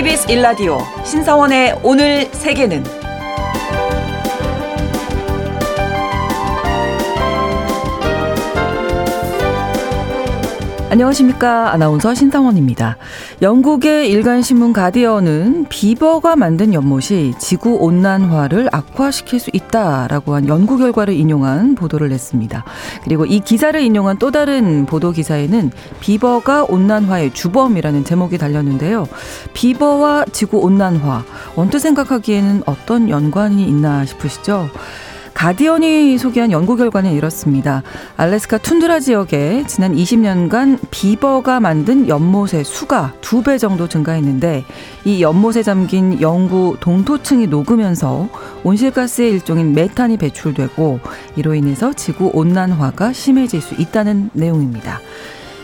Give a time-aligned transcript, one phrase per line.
[0.00, 2.99] KBS 일라디오 신사원의 오늘 세계는
[10.90, 11.72] 안녕하십니까.
[11.72, 12.96] 아나운서 신상원입니다.
[13.42, 21.76] 영국의 일간신문 가디언은 비버가 만든 연못이 지구 온난화를 악화시킬 수 있다라고 한 연구 결과를 인용한
[21.76, 22.64] 보도를 냈습니다.
[23.04, 29.06] 그리고 이 기사를 인용한 또 다른 보도 기사에는 비버가 온난화의 주범이라는 제목이 달렸는데요.
[29.54, 31.22] 비버와 지구 온난화,
[31.54, 34.68] 언뜻 생각하기에는 어떤 연관이 있나 싶으시죠?
[35.40, 37.82] 가디언이 소개한 연구 결과는 이렇습니다.
[38.18, 44.66] 알래스카 툰드라 지역에 지난 20년간 비버가 만든 연못의 수가 두 배 정도 증가했는데
[45.06, 48.28] 이 연못에 잠긴 영구 동토층이 녹으면서
[48.64, 51.00] 온실가스의 일종인 메탄이 배출되고
[51.36, 55.00] 이로 인해서 지구 온난화가 심해질 수 있다는 내용입니다.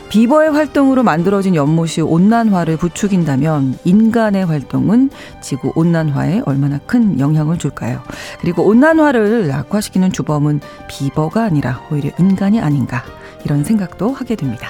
[0.09, 8.03] 비버의 활동으로 만들어진 연못이 온난화를 부추긴다면 인간의 활동은 지구 온난화에 얼마나 큰 영향을 줄까요?
[8.41, 13.03] 그리고 온난화를 악화시키는 주범은 비버가 아니라 오히려 인간이 아닌가
[13.45, 14.69] 이런 생각도 하게 됩니다.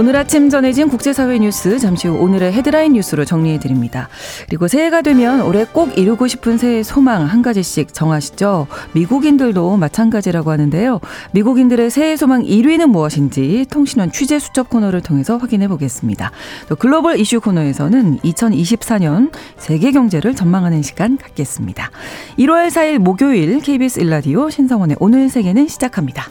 [0.00, 4.08] 오늘 아침 전해진 국제사회 뉴스 잠시 후 오늘의 헤드라인 뉴스로 정리해 드립니다.
[4.48, 8.66] 그리고 새해가 되면 올해 꼭 이루고 싶은 새해 소망 한 가지씩 정하시죠.
[8.92, 11.00] 미국인들도 마찬가지라고 하는데요.
[11.32, 16.30] 미국인들의 새해 소망 1위는 무엇인지 통신원 취재 수첩 코너를 통해서 확인해 보겠습니다.
[16.70, 21.90] 또 글로벌 이슈 코너에서는 2024년 세계 경제를 전망하는 시간 갖겠습니다.
[22.38, 26.30] 1월 4일 목요일 KBS 일라디오 신성원의 오늘 세계는 시작합니다.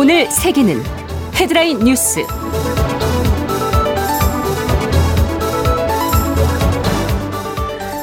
[0.00, 0.80] 오늘 세계는
[1.34, 2.20] 헤드라인 뉴스.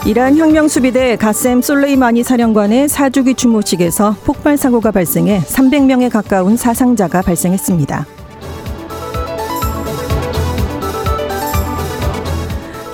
[0.06, 8.15] 이란 혁명수비대 가셈 솔레이마니 사령관의 사주기 추모식에서 폭발 사고가 발생해 300명에 가까운 사상자가 발생했습니다.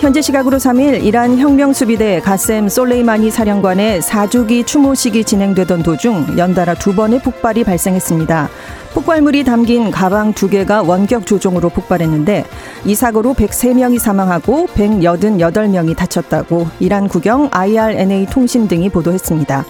[0.02, 7.22] 현재 시각으로 3일 이란 혁명수비대 가셈 솔레이마니 사령관의 4주기 추모식이 진행되던 도중 연달아 두 번의
[7.22, 8.50] 폭발이 발생했습니다.
[8.96, 12.46] 폭발물이 담긴 가방 두 개가 원격 조종으로 폭발했는데
[12.84, 19.66] 이 사고로 103명이 사망하고 188명이 다쳤다고 이란 국영 IRNA 통신 등이 보도했습니다.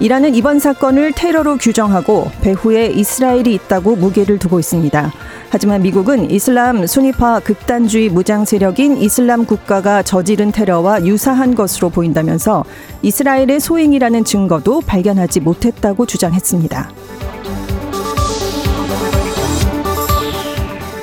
[0.00, 5.12] 이란은 이번 사건을 테러로 규정하고 배후에 이스라엘이 있다고 무게를 두고 있습니다.
[5.50, 12.64] 하지만 미국은 이슬람 순위파 극단주의 무장 세력인 이슬람 국가가 저지른 테러와 유사한 것으로 보인다면서
[13.02, 16.90] 이스라엘의 소행이라는 증거도 발견하지 못했다고 주장했습니다.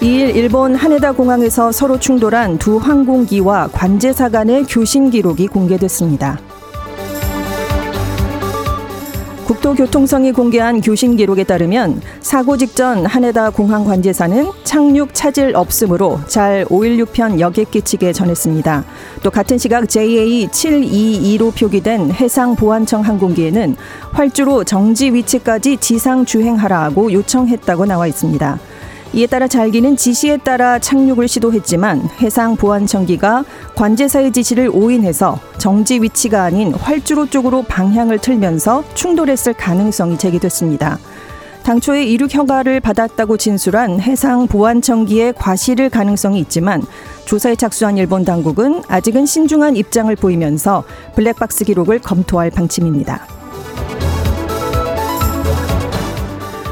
[0.01, 6.39] 2일 일본 하네다 공항에서 서로 충돌한 두 항공기와 관제사 간의 교신 기록이 공개됐습니다.
[9.51, 17.41] 국토교통성이 공개한 교신 기록에 따르면 사고 직전 하네다 공항 관제사는 착륙 차질 없음으로 잘 516편
[17.41, 18.85] 여객 기측에 전했습니다.
[19.23, 23.75] 또 같은 시각 JA722로 표기된 해상보안청 항공기에는
[24.13, 28.57] 활주로 정지 위치까지 지상 주행하라고 요청했다고 나와 있습니다.
[29.13, 33.43] 이에 따라 잘기는 지시에 따라 착륙을 시도했지만 해상 보안청기가
[33.75, 40.97] 관제사의 지시를 오인해서 정지 위치가 아닌 활주로 쪽으로 방향을 틀면서 충돌했을 가능성이 제기됐습니다.
[41.63, 46.81] 당초에 이륙 허가를 받았다고 진술한 해상 보안청기의 과실일 가능성이 있지만
[47.25, 50.85] 조사에 착수한 일본 당국은 아직은 신중한 입장을 보이면서
[51.15, 53.40] 블랙박스 기록을 검토할 방침입니다.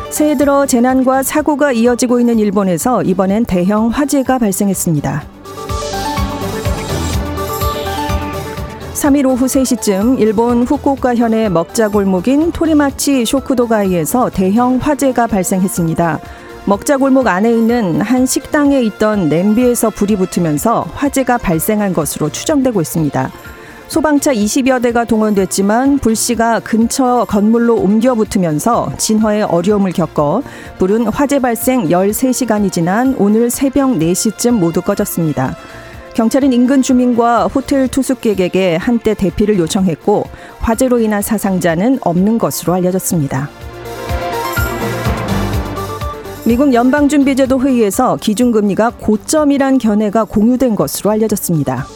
[0.09, 5.23] 새해 들어 재난과 사고가 이어지고 있는 일본에서 이번엔 대형 화재가 발생했습니다.
[8.95, 16.19] 3일 오후 3시쯤 일본 후쿠오카 현의 먹자 골목인 토리마치 쇼쿠도가이에서 대형 화재가 발생했습니다.
[16.65, 23.31] 먹자 골목 안에 있는 한 식당에 있던 냄비에서 불이 붙으면서 화재가 발생한 것으로 추정되고 있습니다.
[23.89, 30.43] 소방차 20여 대가 동원됐지만 불씨가 근처 건물로 옮겨 붙으면서 진화에 어려움을 겪어
[30.77, 35.55] 불은 화재 발생 13시간이 지난 오늘 새벽 4시쯤 모두 꺼졌습니다.
[36.13, 40.25] 경찰은 인근 주민과 호텔 투숙객에게 한때 대피를 요청했고
[40.59, 43.49] 화재로 인한 사상자는 없는 것으로 알려졌습니다.
[46.45, 51.87] 미국 연방준비제도 회의에서 기준금리가 고점이란 견해가 공유된 것으로 알려졌습니다.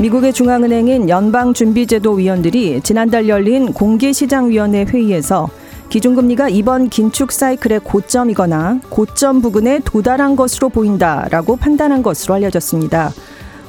[0.00, 5.48] 미국의 중앙은행인 연방준비제도 위원들이 지난달 열린 공개시장위원회 회의에서
[5.88, 13.12] 기준금리가 이번 긴축 사이클의 고점이거나 고점 부근에 도달한 것으로 보인다라고 판단한 것으로 알려졌습니다.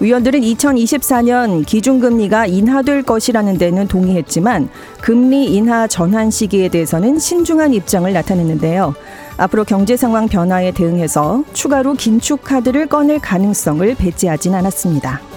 [0.01, 4.69] 위원들은 2024년 기준금리가 인하될 것이라는 데는 동의했지만
[5.01, 8.93] 금리 인하 전환 시기에 대해서는 신중한 입장을 나타냈는데요.
[9.37, 15.28] 앞으로 경제 상황 변화에 대응해서 추가로 긴축 카드를 꺼낼 가능성을 배제하진 않았습니다.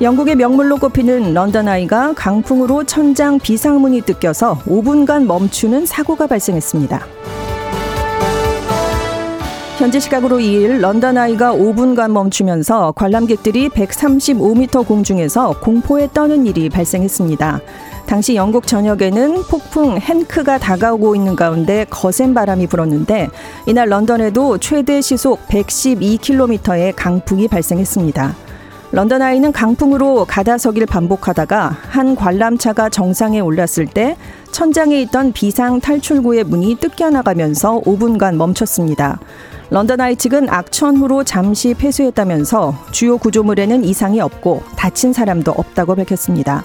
[0.00, 7.06] 영국의 명물로 꼽히는 런던 아이가 강풍으로 천장 비상문이 뜯겨서 5분간 멈추는 사고가 발생했습니다.
[9.78, 17.60] 현지 시각으로 2일 런던 아이가 5분간 멈추면서 관람객들이 135m 공중에서 공포에 떠는 일이 발생했습니다.
[18.06, 23.28] 당시 영국 전역에는 폭풍 헨크가 다가오고 있는 가운데 거센 바람이 불었는데
[23.66, 28.53] 이날 런던에도 최대 시속 112km의 강풍이 발생했습니다.
[28.94, 34.16] 런던 아이는 강풍으로 가다서기를 반복하다가 한 관람차가 정상에 올랐을 때
[34.52, 39.18] 천장에 있던 비상 탈출구의 문이 뜯겨 나가면서 5분간 멈췄습니다.
[39.70, 46.64] 런던 아이 측은 악천 후로 잠시 폐쇄했다면서 주요 구조물에는 이상이 없고 다친 사람도 없다고 밝혔습니다.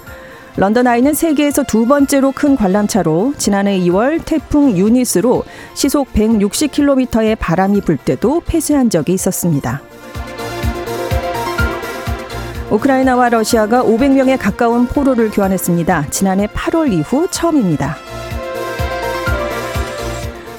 [0.55, 7.97] 런던 아이는 세계에서 두 번째로 큰 관람차로 지난해 2월 태풍 유니스로 시속 160km의 바람이 불
[7.97, 9.81] 때도 폐쇄한 적이 있었습니다.
[12.71, 16.07] 우크라이나와 러시아가 500명에 가까운 포로를 교환했습니다.
[16.11, 17.95] 지난해 8월 이후 처음입니다.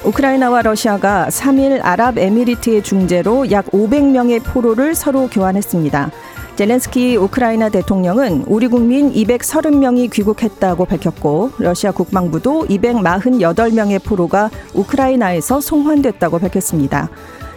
[0.03, 6.11] 우크라이나와 러시아가 3일 아랍에미리트의 중재로 약 500명의 포로를 서로 교환했습니다.
[6.57, 17.09] 젤렌스키 우크라이나 대통령은 우리 국민 230명이 귀국했다고 밝혔고 러시아 국방부도 248명의 포로가 우크라이나에서 송환됐다고 밝혔습니다.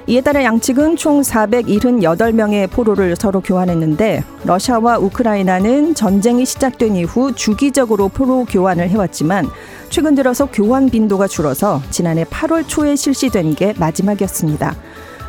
[0.07, 8.45] 이에 따라 양측은 총 478명의 포로를 서로 교환했는데 러시아와 우크라이나는 전쟁이 시작된 이후 주기적으로 포로
[8.45, 9.49] 교환을 해왔지만
[9.89, 14.77] 최근 들어서 교환 빈도가 줄어서 지난해 8월 초에 실시된 게 마지막이었습니다.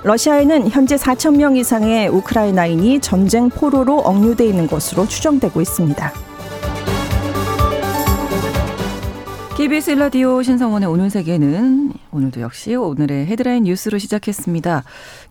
[0.04, 6.25] 러시아에는 현재 4천 명 이상의 우크라이나인이 전쟁 포로로 억류돼 있는 것으로 추정되고 있습니다.
[9.56, 14.84] KBS 라디오 신성원의 오늘 세계는 오늘도 역시 오늘의 헤드라인 뉴스로 시작했습니다.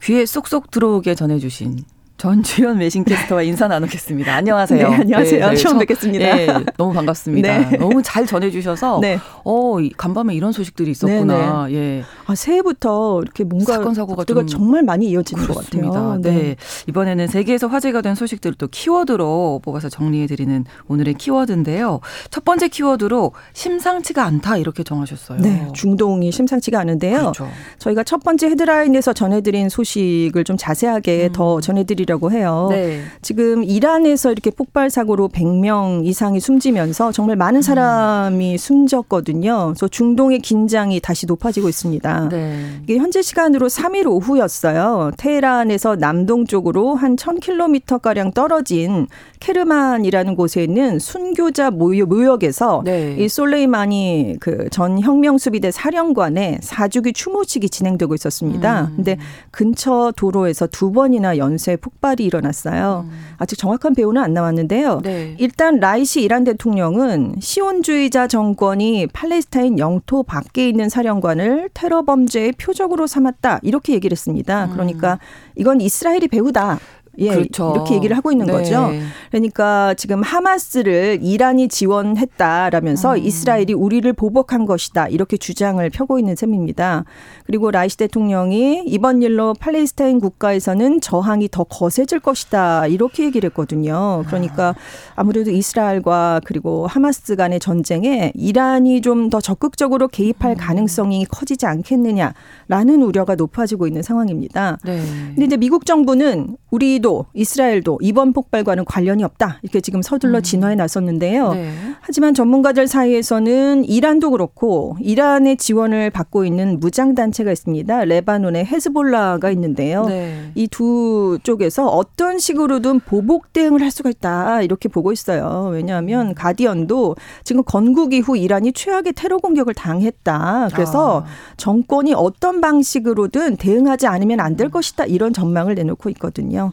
[0.03, 1.85] 귀에 쏙쏙 들어오게 전해주신
[2.17, 4.33] 전주현 외신캐스터와 인사 나누겠습니다.
[4.35, 4.89] 안녕하세요.
[4.89, 5.51] 네, 안녕하세요.
[5.51, 6.37] 네, 처음 뵙겠습니다.
[6.37, 6.47] 네,
[6.77, 7.71] 너무 반갑습니다.
[7.71, 7.77] 네.
[7.77, 9.19] 너무 잘 전해주셔서 네.
[9.45, 11.67] 어 간밤에 이런 소식들이 있었구나.
[11.67, 12.05] 네, 예.
[12.27, 15.89] 아 새해부터 이렇게 뭔가 사건 사고가 좀 정말 많이 이어지는 그렇습니다.
[15.89, 16.21] 것 같아요.
[16.23, 16.57] 네.
[16.89, 22.01] 이번에는 세계에서 화제가 된 소식들을 또 키워드로 뽑아서 정리해드리는 오늘의 키워드인데요.
[22.31, 25.41] 첫 번째 키워드로 심상치가 않다 이렇게 정하셨어요.
[25.41, 27.19] 네, 중동이 심상치가 않은데요.
[27.19, 27.49] 그렇죠.
[27.79, 31.33] 저희가 첫 번째 헤드라인에서 전해드린 소식을 좀 자세하게 음.
[31.33, 32.15] 더 전해드 리려.
[32.15, 32.69] 이라고 해요.
[32.71, 33.01] 네.
[33.23, 37.63] 지금 이란에서 이렇게 폭발 사고로 100명 이상이 숨지면서 정말 많은 음.
[37.63, 38.57] 사람이 음.
[38.57, 39.73] 숨졌거든요.
[39.75, 42.29] 그래서 중동의 긴장이 다시 높아지고 있습니다.
[42.29, 42.61] 네.
[42.83, 45.13] 이게 현재 시간으로 3일 오후였어요.
[45.17, 49.07] 테헤란에서 남동쪽으로 한 1000km 가량 떨어진
[49.41, 53.17] 케르만이라는 곳에 있는 순교자 모역에서 네.
[53.19, 58.89] 이 솔레이마니 그 전 혁명 수비대 사령관의 사주기 추모식이 진행되고 있었습니다.
[58.91, 58.97] 음.
[58.97, 59.17] 근데
[59.51, 63.07] 근처 도로에서 두 번이나 연쇄 폭 폭발이 일어났어요.
[63.09, 63.35] 음.
[63.39, 65.01] 아직 정확한 배우는 안 나왔는데요.
[65.03, 65.35] 네.
[65.39, 73.61] 일단 라이시 이란 대통령은 시온주의자 정권이 팔레스타인 영토 밖에 있는 사령관을 테러 범죄의 표적으로 삼았다
[73.63, 74.67] 이렇게 얘기를 했습니다.
[74.67, 74.71] 음.
[74.73, 75.19] 그러니까
[75.57, 76.79] 이건 이스라엘이 배우다.
[77.19, 77.73] 예, 그렇죠.
[77.75, 78.53] 이렇게 얘기를 하고 있는 네.
[78.53, 78.91] 거죠.
[79.31, 83.19] 그러니까 지금 하마스를 이란이 지원했다라면서 음.
[83.19, 87.05] 이스라엘이 우리를 보복한 것이다 이렇게 주장을 펴고 있는 셈입니다.
[87.47, 94.25] 그리고 라이시 대통령이 이번 일로 팔레스타인 국가에서는 저항이 더 거세질 것이다 이렇게 얘기를 했거든요.
[94.27, 94.75] 그러니까
[95.17, 100.57] 아무래도 이스라엘과 그리고 하마스 간의 전쟁에 이란이 좀 더 적극적으로 개입할 음.
[100.57, 104.79] 가능성이 커지지 않겠느냐라는 우려가 높아지고 있는 상황입니다.
[104.85, 105.03] 네.
[105.29, 109.59] 근데 이제 미국 정부는 우리 우리도 이스라엘도 이번 폭발과는 관련이 없다.
[109.63, 110.43] 이렇게 지금 서둘러 음.
[110.43, 111.53] 진화에 나섰는데요.
[111.53, 111.71] 네.
[112.01, 118.05] 하지만 전문가들 사이에서는 이란도 그렇고 이란의 지원을 받고 있는 무장 단체가 있습니다.
[118.07, 120.07] 레바논의 헤즈볼라가 있는데요.
[120.07, 120.51] 네.
[120.55, 124.63] 이두 쪽에서 어떤 식으로든 보복 대응을 할 수가 있다.
[124.63, 125.69] 이렇게 보고 있어요.
[125.73, 126.35] 왜냐하면 음.
[126.35, 130.71] 가디언도 지금 건국 이후 이란이 최악의 테러 공격을 당했다.
[130.73, 131.25] 그래서 아.
[131.59, 135.07] 정권이 어떤 방식으로든 대응하지 않으면 안 될 것이다.
[135.07, 136.73] 이런 전망을 내놓고 있거든요.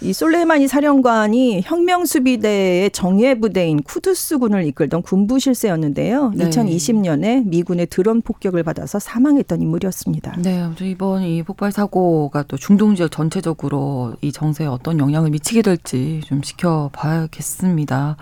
[0.00, 6.32] 이 솔레이마니 사령관이 혁명 수비대의 정예 부대인 쿠두스군을 이끌던 군부 실세였는데요.
[6.36, 6.48] 네.
[6.48, 10.36] 2020년에 미군의 드론 폭격을 받아서 사망했던 인물이었습니다.
[10.38, 16.20] 네, 이번 이 폭발 사고가 또 중동 지역 전체적으로 이 정세에 어떤 영향을 미치게 될지
[16.26, 18.16] 좀 지켜봐야겠습니다.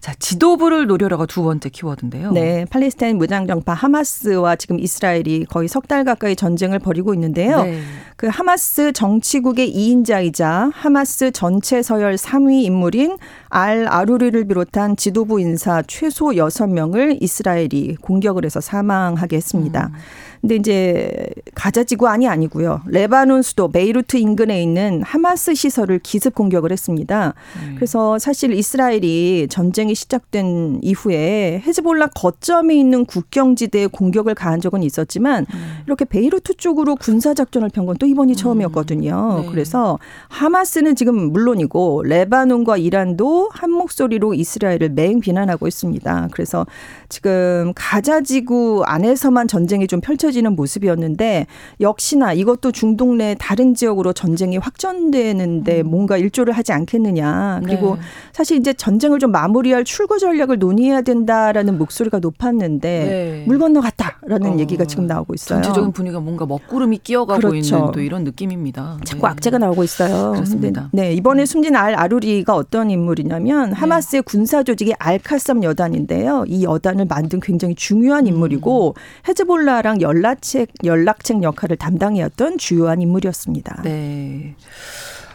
[0.00, 2.32] 자, 지도부를 노려라가 두 번째 키워드인데요.
[2.32, 7.62] 네, 팔레스타인 무장정파 하마스와 지금 이스라엘이 거의 석 달 가까이 전쟁을 벌이고 있는데요.
[7.62, 7.80] 네.
[8.16, 13.16] 그 하마스 정치국의 2인자이자 하마스 전체 서열 3위 인물인
[13.48, 19.90] 알 아루리를 비롯한 지도부 인사 최소 6명을 이스라엘이 공격을 해서 사망하게 했습니다.
[19.92, 19.98] 음.
[20.40, 22.82] 근데 이제 가자 지구안이 아니고요.
[22.86, 27.34] 레바논 수도 베이루트 인근에 있는 하마스 시설을 기습 공격을 했습니다.
[27.62, 27.74] 음.
[27.76, 35.78] 그래서 사실 이스라엘이 전쟁이 시작된 이후에 헤즈볼라 거점이 있는 국경지대에 공격을 가한 적은 있었지만 음.
[35.86, 38.36] 이렇게 베이루트 쪽으로 군사 작전을 편 건 또 이번이 음.
[38.36, 39.40] 처음이었거든요.
[39.42, 39.48] 네.
[39.50, 46.28] 그래서 하마스는 지금 물론이고 레바논과 이란도 한 목소리로 이스라엘을 맹 비난하고 있습니다.
[46.32, 46.66] 그래서
[47.08, 51.46] 지금 가자 지구 안에서만 전쟁이 좀 펼쳐지 펼쳐지는 모습이었는데
[51.80, 55.90] 역시나 이것도 중동 내 다른 지역으로 전쟁이 확전되는데 음.
[55.90, 57.60] 뭔가 일조를 하지 않겠느냐.
[57.64, 58.02] 그리고 네.
[58.32, 63.44] 사실 이제 전쟁을 좀 마무리할 출구 전략을 논의해야 된다라는 목소리가 높았는데 네.
[63.46, 64.58] 물 건너 갔다라는 어.
[64.58, 65.62] 얘기가 지금 나오고 있어요.
[65.62, 67.76] 전체적인 분위기가 뭔가 먹구름이 끼어가고 그렇죠.
[67.76, 68.98] 있는 또 이런 느낌입니다.
[69.04, 69.28] 자꾸 네.
[69.28, 70.32] 악재가 나오고 있어요.
[70.32, 70.90] 그렇습니다.
[70.92, 73.76] 네, 이번에 숨진 알 아루리가 어떤 인물이냐면 네.
[73.76, 76.44] 하마스의 군사 조직이 알카삼 여단인데요.
[76.46, 78.28] 이 여단을 만든 굉장히 중요한 음.
[78.28, 79.28] 인물이고 음.
[79.28, 83.82] 헤즈볼라랑 연락 연락책 연락책 역할을 담당해왔던 주요한 인물이었습니다.
[83.82, 84.54] 네.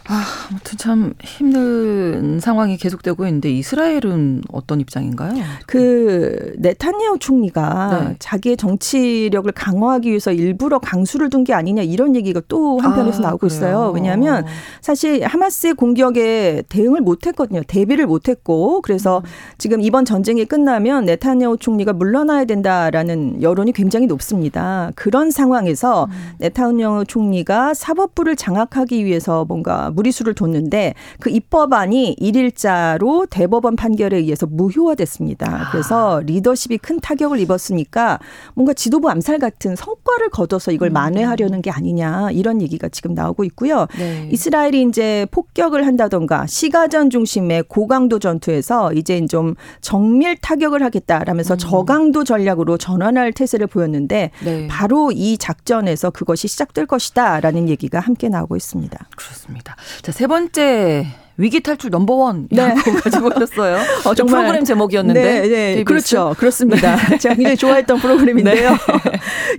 [0.08, 5.34] 아, 아무튼 참 힘든 상황이 계속되고 있는데 이스라엘은 어떤 입장인가요?
[5.66, 8.16] 그 네타냐후 총리가 네.
[8.18, 13.38] 자기의 정치력을 강화하기 위해서 일부러 강수를 둔 게 아니냐 이런 얘기가 또 한편에서 아, 나오고
[13.38, 13.56] 그래요?
[13.56, 13.90] 있어요.
[13.92, 14.44] 왜냐하면
[14.80, 17.62] 사실 하마스의 공격에 대응을 못했거든요.
[17.66, 19.24] 대비를 못했고 그래서 음.
[19.58, 24.92] 지금 이번 전쟁이 끝나면 네타냐후 총리가 물러나야 된다라는 여론이 굉장히 높습니다.
[24.94, 26.10] 그런 상황에서 음.
[26.38, 35.68] 네타냐후 총리가 사법부를 장악하기 위해서 뭔가 무리수를 뒀는데 그 입법안이 일일자로 대법원 판결에 의해서 무효화됐습니다.
[35.70, 38.18] 그래서 리더십이 큰 타격을 입었으니까
[38.54, 40.94] 뭔가 지도부 암살 같은 성과를 거둬서 이걸 음.
[40.94, 43.86] 만회하려는 게 아니냐 이런 얘기가 지금 나오고 있고요.
[43.98, 44.28] 네.
[44.32, 51.58] 이스라엘이 이제 폭격을 한다던가 시가전 중심의 고강도 전투에서 이제 좀 정밀 타격을 하겠다라면서 음.
[51.58, 54.66] 저강도 전략으로 전환할 태세를 보였는데 네.
[54.68, 59.06] 바로 이 작전에서 그것이 시작될 것이다라는 얘기가 함께 나오고 있습니다.
[59.16, 59.76] 그렇습니다.
[60.02, 61.06] 자, 세 번째
[61.42, 62.72] 위기 탈출 넘버원 네.
[63.02, 63.78] 가지고 오셨어요.
[64.04, 65.22] 어, 정말 프로그램 제목이었는데.
[65.22, 65.84] 네, 네.
[65.84, 66.36] 그렇죠.
[66.38, 66.94] 그렇습니다.
[66.94, 67.18] 네.
[67.18, 68.70] 제가 굉장히 좋아했던 프로그램인데요.
[68.70, 68.76] 네.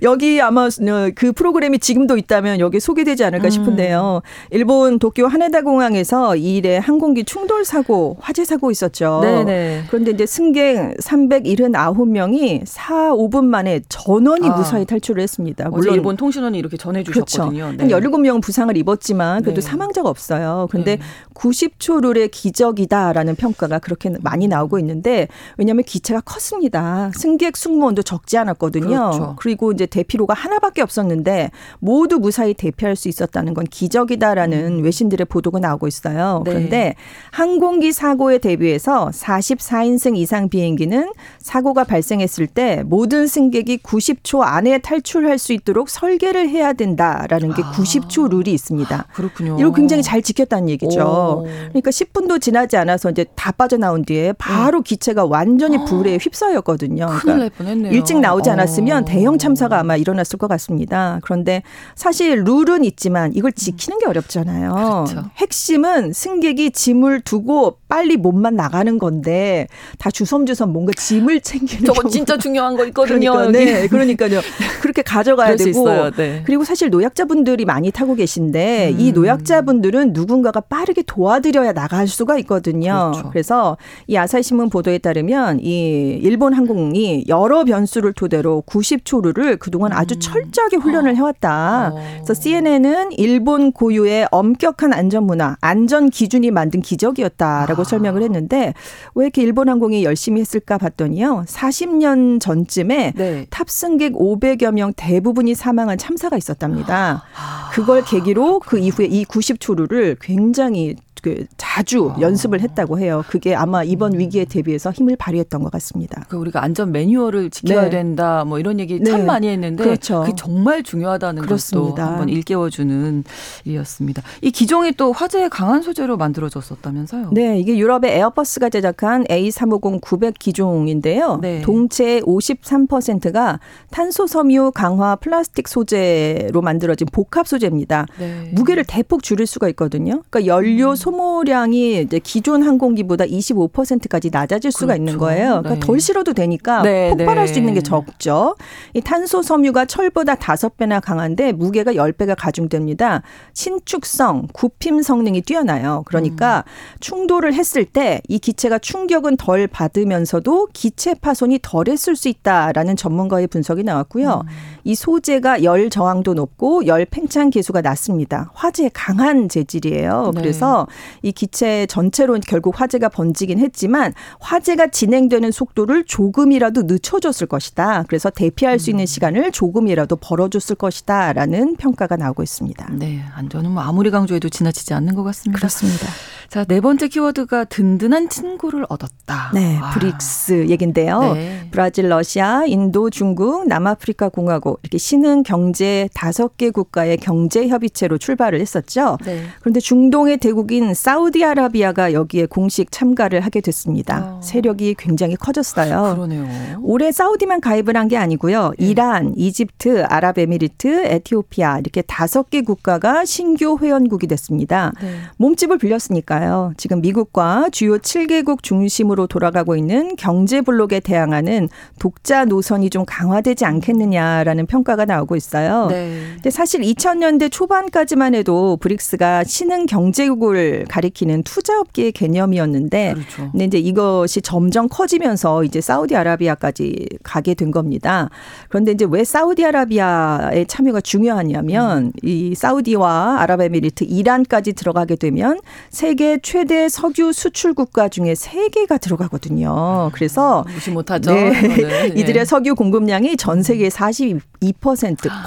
[0.02, 0.70] 여기 아마
[1.14, 3.50] 그 프로그램이 지금도 있다면 여기 소개되지 않을까 음.
[3.50, 4.22] 싶은데요.
[4.50, 9.20] 일본 도쿄 하네다 공항에서 이 일에 항공기 충돌 사고, 화재 사고 있었죠.
[9.22, 9.44] 네네.
[9.44, 9.84] 네.
[9.88, 14.56] 그런데 이제 승객 379명이 4, 5분 만에 전원이 아.
[14.56, 15.68] 무사히 탈출을 했습니다.
[15.68, 17.66] 물론 일본 통신원이 이렇게 전해 주셨거든요.
[17.66, 17.84] 그렇죠.
[17.84, 17.92] 네.
[17.92, 19.66] 한 17명은 부상을 입었지만 그래도 네.
[19.68, 20.66] 사망자가 없어요.
[20.70, 21.02] 근데 네.
[21.34, 27.10] 90초 룰의 기적이다라는 평가가 그렇게 많이 나오고 있는데 왜냐하면 기체가 컸습니다.
[27.14, 28.88] 승객 승무원도 적지 않았거든요.
[28.88, 29.36] 그렇죠.
[29.38, 31.50] 그리고 이제 대피로가 하나밖에 없었는데
[31.80, 34.84] 모두 무사히 대피할 수 있었다는 건 기적이다라는 음.
[34.84, 36.42] 외신들의 보도가 나오고 있어요.
[36.44, 36.50] 네.
[36.50, 36.94] 그런데
[37.30, 45.52] 항공기 사고에 대비해서 44인승 이상 비행기는 사고가 발생했을 때 모든 승객이 90초 안에 탈출할 수
[45.52, 48.28] 있도록 설계를 해야 된다라는 게 90초 아.
[48.28, 49.06] 룰이 있습니다.
[49.12, 49.56] 그렇군요.
[49.58, 51.00] 이걸 굉장히 잘 지켰다는 얘기죠.
[51.02, 51.46] 오.
[51.68, 54.82] 그러니까 10분도 지나지 않아서 이제 다 빠져나온 뒤에 바로 음.
[54.82, 57.06] 기체가 완전히 불에 휩싸였거든요.
[57.20, 61.18] 그러니까 일찍 나오지 않았으면 대형 참사가 아마 일어났을 것 같습니다.
[61.22, 61.62] 그런데
[61.94, 65.04] 사실 룰은 있지만 이걸 지키는 게 어렵잖아요.
[65.06, 65.30] 그렇죠.
[65.36, 69.66] 핵심은 승객이 짐을 두고 빨리 몸만 나가는 건데
[69.98, 73.32] 다 주섬주섬 뭔가 짐을 챙기는 저거 진짜 중요한 거 있거든요.
[73.32, 74.40] 그러니까, 네, 그러니까요.
[74.80, 76.42] 그렇게 가져가야 되고 네.
[76.44, 79.00] 그리고 사실 노약자분들이 많이 타고 계신데 음.
[79.00, 83.10] 이 노약자분들은 누군가가 빠르게 도와 받아들여야 나갈 수가 있거든요.
[83.12, 83.30] 그렇죠.
[83.30, 90.18] 그래서 이 아사히 신문 보도에 따르면 이 일본 항공이 여러 변수를 토대로 90초루를 그동안 아주
[90.18, 91.92] 철저하게 훈련을 해왔다.
[91.94, 92.02] 어.
[92.14, 97.84] 그래서 CNN은 일본 고유의 엄격한 안전 문화, 안전 기준이 만든 기적이었다라고 아.
[97.84, 98.72] 설명을 했는데
[99.14, 101.44] 왜 이렇게 일본 항공이 열심히 했을까 봤더니요.
[101.46, 103.46] 40년 전쯤에 네.
[103.50, 107.24] 탑승객 500여 명 대부분이 사망한 참사가 있었답니다.
[107.36, 107.70] 아.
[107.72, 112.20] 그걸 계기로 그 이후에 이 90초루를 굉장히 그 자주 아.
[112.20, 113.24] 연습을 했다고 해요.
[113.28, 116.26] 그게 아마 이번 위기에 대비해서 힘을 발휘했던 것 같습니다.
[116.28, 117.90] 그 우리가 안전 매뉴얼을 지켜야 네.
[117.90, 119.24] 된다 뭐 이런 얘기 참 네.
[119.24, 120.20] 많이 했는데 그렇죠.
[120.20, 121.94] 그게 정말 중요하다는 그렇습니다.
[121.94, 123.24] 것도 한번 일깨워주는
[123.64, 124.22] 일이었습니다.
[124.42, 127.30] 이 기종이 또 화재에 강한 소재로 만들어졌었다면서요?
[127.32, 131.38] 네, 이게 유럽의 에어버스가 제작한 A350 900 기종인데요.
[131.40, 131.62] 네.
[131.62, 138.04] 동체의 53%가 탄소 섬유 강화 플라스틱 소재로 만들어진 복합 소재입니다.
[138.18, 138.50] 네.
[138.52, 140.22] 무게를 대폭 줄일 수가 있거든요.
[140.28, 140.96] 그러니까 연료 음.
[141.14, 145.18] 소모량이 이제 기존 항공기보다 25%까지 낮아질 수가 있는 그렇죠.
[145.20, 145.48] 거예요.
[145.62, 145.80] 그러니까 네.
[145.80, 147.52] 덜 실어도 되니까 네, 폭발할 네.
[147.52, 148.56] 수 있는 게 적죠.
[148.94, 153.22] 이 탄소 섬유가 철보다 다섯 배나 강한데 무게가 열 배가 가중됩니다.
[153.52, 156.02] 신축성, 굽힘 성능이 뛰어나요.
[156.06, 156.98] 그러니까 음.
[157.00, 163.84] 충돌을 했을 때 이 기체가 충격은 덜 받으면서도 기체 파손이 덜했을 수 있다라는 전문가의 분석이
[163.84, 164.42] 나왔고요.
[164.44, 164.48] 음.
[164.84, 168.50] 이 소재가 열 저항도 높고 열 팽창 계수가 낮습니다.
[168.54, 170.32] 화재에 강한 재질이에요.
[170.34, 170.40] 네.
[170.40, 170.86] 그래서
[171.22, 178.04] 이 기체 전체로 결국 화재가 번지긴 했지만 화재가 진행되는 속도를 조금이라도 늦춰줬을 것이다.
[178.08, 178.92] 그래서 대피할 수 음.
[178.92, 182.88] 있는 시간을 조금이라도 벌어줬을 것이다라는 평가가 나오고 있습니다.
[182.92, 185.58] 네, 안전은 뭐 아무리 강조해도 지나치지 않는 것 같습니다.
[185.58, 186.06] 그렇습니다.
[186.48, 189.50] 자, 네 번째 키워드가 든든한 친구를 얻었다.
[189.54, 189.90] 네, 아.
[189.90, 191.34] 브릭스 얘긴데요.
[191.34, 191.68] 네.
[191.70, 198.60] 브라질, 러시아, 인도, 중국, 남아프리카 공화국 이렇게 신흥 경제 다섯 개 국가의 경제 협의체로 출발을
[198.60, 199.18] 했었죠.
[199.24, 199.42] 네.
[199.60, 204.36] 그런데 중동의 대국인 사우디아라비아가 여기에 공식 참가를 하게 됐습니다.
[204.36, 204.40] 어.
[204.42, 206.14] 세력이 굉장히 커졌어요.
[206.14, 206.46] 그러네요.
[206.82, 208.72] 올해 사우디만 가입을 한 게 아니고요.
[208.78, 208.86] 네.
[208.86, 214.92] 이란, 이집트, 아랍에미리트, 에티오피아 이렇게 다섯 개 국가가 신규 회원국이 됐습니다.
[215.00, 215.14] 네.
[215.38, 216.74] 몸집을 빌렸으니까요.
[216.76, 224.66] 지금 미국과 주요 7개국 중심으로 돌아가고 있는 경제 블록에 대항하는 독자 노선이 좀 강화되지 않겠느냐라는
[224.66, 225.86] 평가가 나오고 있어요.
[225.88, 226.20] 네.
[226.34, 233.50] 근데 사실 2000년대 초반까지만 해도 브릭스가 신흥 경제국을 가리키는 투자업계의 개념이었는데 그렇죠.
[233.50, 238.30] 근데 이제 이것이 점점 커지면서 이제 사우디아라비아까지 가게 된 겁니다.
[238.68, 245.58] 그런데 이제 왜 사우디아라비아의 참여가 중요하냐면 이 사우디와 아랍에미리트, 이란까지 들어가게 되면
[245.90, 250.10] 세계 최대 석유 수출 국가 중에 세 개가 들어가거든요.
[250.12, 251.32] 그래서 무시 못하죠.
[251.32, 251.48] 네.
[251.48, 251.90] 이거는.
[252.16, 252.20] 예.
[252.20, 254.40] 이들의 석유 공급량이 전 세계 42%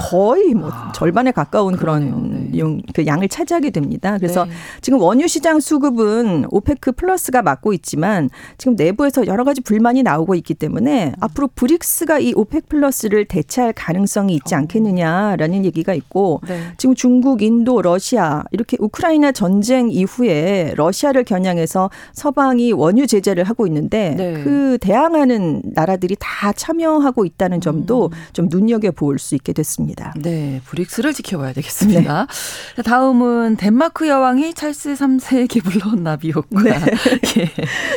[0.09, 1.87] 거의 뭐 절반에 가까운 그런 아.
[1.97, 2.49] 그러네요.
[2.51, 2.59] 네.
[2.59, 4.17] 용, 그 양을 차지하게 됩니다.
[4.17, 4.51] 그래서 네.
[4.81, 10.53] 지금 원유 시장 수급은 오페크 플러스가 맡고 있지만 지금 내부에서 여러 가지 불만이 나오고 있기
[10.53, 16.59] 때문에 앞으로 브릭스가 이 오페크 플러스를 대체할 가능성이 있지 않겠느냐라는 얘기가 있고 네.
[16.77, 24.15] 지금 중국, 인도, 러시아 이렇게 우크라이나 전쟁 이후에 러시아를 겨냥해서 서방이 원유 제재를 하고 있는데
[24.17, 24.43] 네.
[24.43, 28.17] 그 대항하는 나라들이 다 참여하고 있다는 점도 음.
[28.33, 30.13] 좀 눈여겨 볼수 있게 됐습니다.
[30.17, 32.27] 네, 브릭스를 지켜봐야 되겠습니다.
[32.75, 36.61] 자, 다음은 덴마크 여왕이 찰스 3세에게 물러온 나비효과.
[36.61, 36.71] 네.
[37.39, 37.49] 예.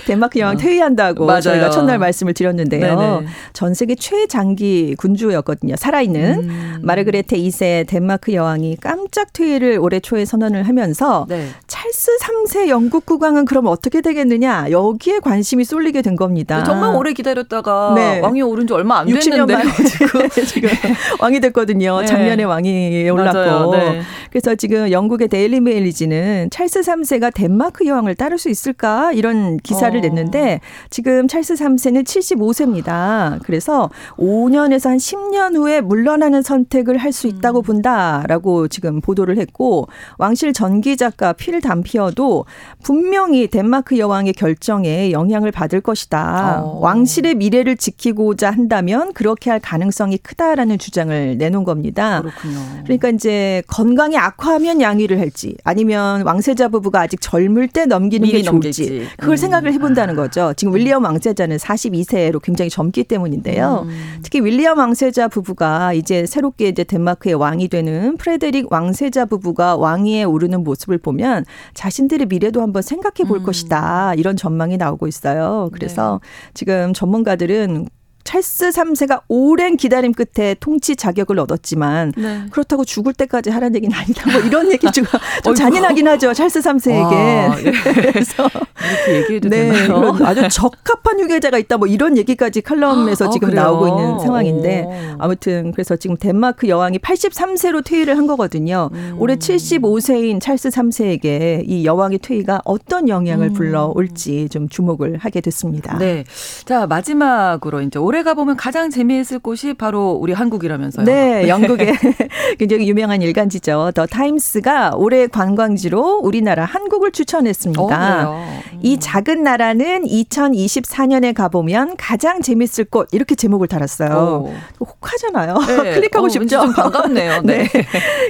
[0.07, 0.57] 덴마크 여왕 어.
[0.57, 1.41] 퇴위한다고 맞아요.
[1.41, 2.97] 저희가 첫날 말씀을 드렸는데요.
[3.01, 3.27] 네네.
[3.53, 5.75] 전 세계 최장기 군주였거든요.
[5.75, 6.79] 살아있는 음.
[6.83, 11.49] 마르그레테 2세 덴마크 여왕이 깜짝 퇴위를 올해 초에 선언을 하면서 네.
[11.67, 16.63] 찰스 3세 영국 국왕은 그럼 어떻게 되겠느냐 여기에 관심이 쏠리게 된 겁니다.
[16.63, 18.21] 정말 오래 기다렸다가 네.
[18.21, 20.71] 왕이 오른 지 얼마 안 60년 됐는데 만에 지금
[21.21, 22.01] 왕이 됐거든요.
[22.01, 22.07] 네.
[22.07, 23.77] 작년에 왕이 올랐고.
[23.77, 24.03] 네.
[24.31, 30.01] 그래서 지금 영국의 데일리 메일지는 찰스 3세가 덴마크 여왕을 따를 수 있을까 이런 기사를 어.
[30.01, 33.41] 냈는데 지금 찰스 3세는 75세입니다.
[33.45, 37.31] 그래서 5년에서 한 10년 후에 물러나는 선택을 할수 음.
[37.31, 42.45] 있다고 본다라고 지금 보도를 했고 왕실 전기 작가 필 담피어도
[42.83, 46.63] 분명히 덴마크 여왕의 결정에 영향을 받을 것이다.
[46.63, 46.79] 어.
[46.81, 52.23] 왕실의 미래를 지키고자 한다면 그렇게 할 가능성이 크다라는 주장을 내놓은 겁니다.
[52.23, 52.59] 그렇군요.
[52.85, 58.51] 그러니까 이제 건강이 악화하면 양위를 할지 아니면 왕세자 부부가 아직 젊을 때 넘기는 게 좋을지
[58.51, 59.09] 넘길지.
[59.19, 59.37] 그걸 음.
[59.37, 60.53] 생각을 해본다는 거죠.
[60.57, 63.87] 지금 윌리엄 왕세자는 42세로 굉장히 젊기 때문인데요.
[63.87, 64.19] 음.
[64.23, 70.65] 특히 윌리엄 왕세자 부부가 이제 새롭게 이제 덴마크의 왕이 되는 프레데릭 왕세자 부부가 왕위에 오르는
[70.65, 73.45] 모습을 보면 자신들의 미래도 한번 생각해 볼 음.
[73.45, 75.69] 것이다 이런 전망이 나오고 있어요.
[75.73, 76.21] 그래서
[76.55, 77.87] 지금 전문가들은
[78.25, 82.43] 찰스 3세가 오랜 기다림 끝에 통치 자격을 얻었지만 네.
[82.51, 84.31] 그렇다고 죽을 때까지 하라는 얘기는 아니다.
[84.31, 85.05] 뭐 이런 얘기 좀,
[85.45, 86.35] 좀 잔인하긴 하죠.
[86.35, 87.13] 찰스 3세에게.
[87.13, 87.73] 와, 예.
[88.13, 88.49] 그래서
[88.91, 90.17] 이렇게 얘기해도 네, 되나요?
[90.23, 91.77] 아주 적합한 휴게자가 있다.
[91.77, 93.63] 뭐 이런 얘기까지 칼럼에서 아, 지금 그래요?
[93.63, 94.93] 나오고 있는 상황인데 오.
[95.19, 98.91] 아무튼 그래서 지금 덴마크 여왕이 83세로 퇴위를 한 거거든요.
[98.93, 99.17] 음.
[99.19, 105.95] 올해 75세인 찰스 3세에게 이 여왕의 퇴위가 어떤 영향을 불러올지 좀 주목을 하게 됐습니다.
[105.95, 105.99] 음.
[105.99, 106.25] 네.
[106.65, 111.07] 자, 마지막으로 이제 올해 가보면 가장 재미있을 곳이 바로 우리 한국이라면서요.
[111.07, 111.95] 네, 영국의
[112.59, 113.93] 굉장히 유명한 일간지죠.
[113.95, 117.83] 더 타임스가 올해 관광지로 우리나라 한국을 추천했습니다.
[118.29, 118.81] 어, 그래요.
[118.83, 124.45] 이 작은 나라는 2024년에 가보면 가장 재밌을 곳 이렇게 제목을 달았어요.
[124.81, 124.85] 오.
[124.85, 125.59] 혹하잖아요.
[125.69, 125.95] 네.
[125.95, 126.63] 클릭하고 어, 싶죠.
[126.63, 127.43] 좀 반갑네요.
[127.43, 127.69] 네.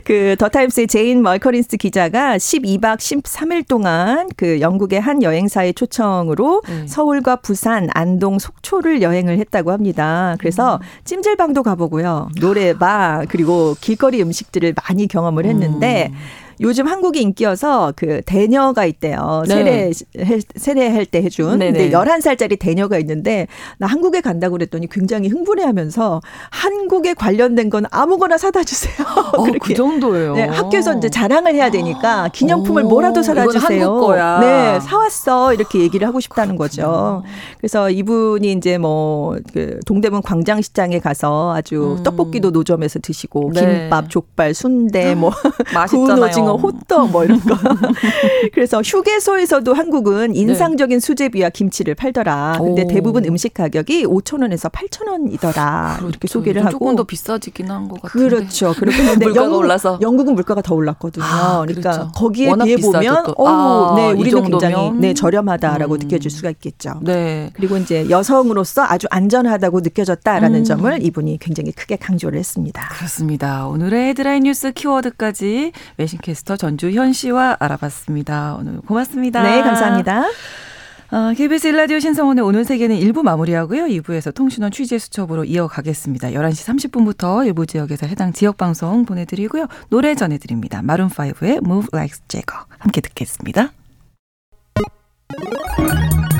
[0.04, 6.86] 그 더 타임스의 제인 멀커린스 기자가 12박 13일 동안 그 영국의 한 여행사의 초청으로 네.
[6.86, 10.36] 서울과 부산, 안동, 속초를 여행을 했다고 합니다.
[10.38, 10.80] 그래서 음.
[11.04, 12.28] 찜질방도 가보고요.
[12.40, 16.16] 노래방 그리고 길거리 음식들을 많이 경험을 했는데 음.
[16.60, 19.44] 요즘 한국이 인기여서 그 대녀가 있대요.
[19.48, 19.90] 네.
[20.14, 21.58] 세례 세례할 때 해준.
[21.58, 21.78] 네네.
[21.78, 23.46] 근데 11살짜리 대녀가 있는데
[23.78, 26.20] 나 한국에 간다고 그랬더니 굉장히 흥분해하면서
[26.50, 29.06] 한국에 관련된 건 아무거나 사다 주세요.
[29.36, 29.74] 어, 그.
[29.74, 30.34] 정도예요.
[30.34, 33.84] 네, 학교에서 이제 자랑을 해야 되니까 기념품을 오, 뭐라도 사다 주세요.
[33.86, 34.40] 한국 거야.
[34.40, 37.22] 네, 사왔어 이렇게 얘기를 하고 싶다는 거죠.
[37.58, 42.02] 그래서 이분이 이제 뭐 그 동대문 광장시장에 가서 아주 음.
[42.02, 43.60] 떡볶이도 노점에서 드시고 네.
[43.60, 45.30] 김밥, 족발, 순대, 뭐
[45.74, 46.16] 맛있잖아요.
[46.16, 47.56] 구운 오징어, 호떡 뭐 이런 거.
[48.52, 52.56] 그래서 휴게소에서도 한국은 인상적인 수제비와 김치를 팔더라.
[52.58, 52.86] 근데 오.
[52.86, 55.98] 대부분 음식 가격이 5천 원에서 8천 원이더라.
[56.00, 56.32] 이렇게 그렇죠.
[56.38, 56.78] 소개를 요즘 하고.
[56.78, 58.28] 조금 더 비싸지긴 한 것 같은데.
[58.28, 58.74] 그렇죠.
[58.78, 59.98] 물가가 영국은, 올라서.
[60.00, 61.24] 영국은 물가가 더 올랐거든요.
[61.24, 62.12] 아, 그러니까 그렇죠.
[62.14, 63.34] 거기에 비해 보면 또.
[63.38, 64.90] 어, 아, 네, 이 우리는 굉장히?
[64.98, 65.98] 네, 저렴하다라고 음.
[65.98, 67.00] 느껴질 수가 있겠죠.
[67.02, 67.50] 네.
[67.54, 70.64] 그리고 이제 여성으로서 아주 안전하다고 느껴졌다라는 음.
[70.64, 72.88] 점을 이분이 굉장히 크게 강조를 했습니다.
[72.92, 73.66] 그렇습니다.
[73.66, 78.56] 오늘의 헤드라인 뉴스 키워드까지 외신캐스 터 전주현 씨와 알아봤습니다.
[78.58, 79.42] 오늘 고맙습니다.
[79.42, 80.24] 네, 감사합니다.
[81.12, 83.86] 어, KBS 일라디오 신성원의 오늘 세계는 1부 마무리하고요.
[83.86, 86.28] 2부에서 통신원 취재 수첩으로 이어가겠습니다.
[86.28, 89.66] 11시 30분부터 일부 지역에서 해당 지역 방송 보내드리고요.
[89.88, 90.82] 노래 전해드립니다.
[90.82, 93.72] 마룬5의 Move Like Jagger 함께 듣겠습니다.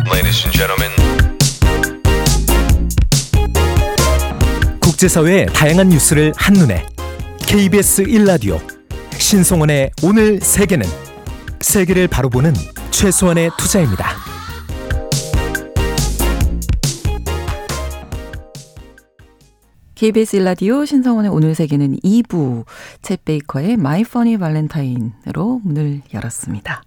[0.07, 0.91] Ladies and gentlemen,
[4.81, 6.87] 국제사회의 다양한 뉴스를 한눈에
[7.41, 8.80] KBS 1라디오
[9.21, 10.87] 신성원의 오늘 세계는
[11.61, 12.53] 세계를 바로 보는
[12.91, 14.17] 최소한의 투자입니다.
[19.95, 22.65] KBS 일라디오 신성원의 오늘 세계는 2부
[23.03, 26.83] 쳇 베이커의 My Funny Valentine으로 문을 열었습니다.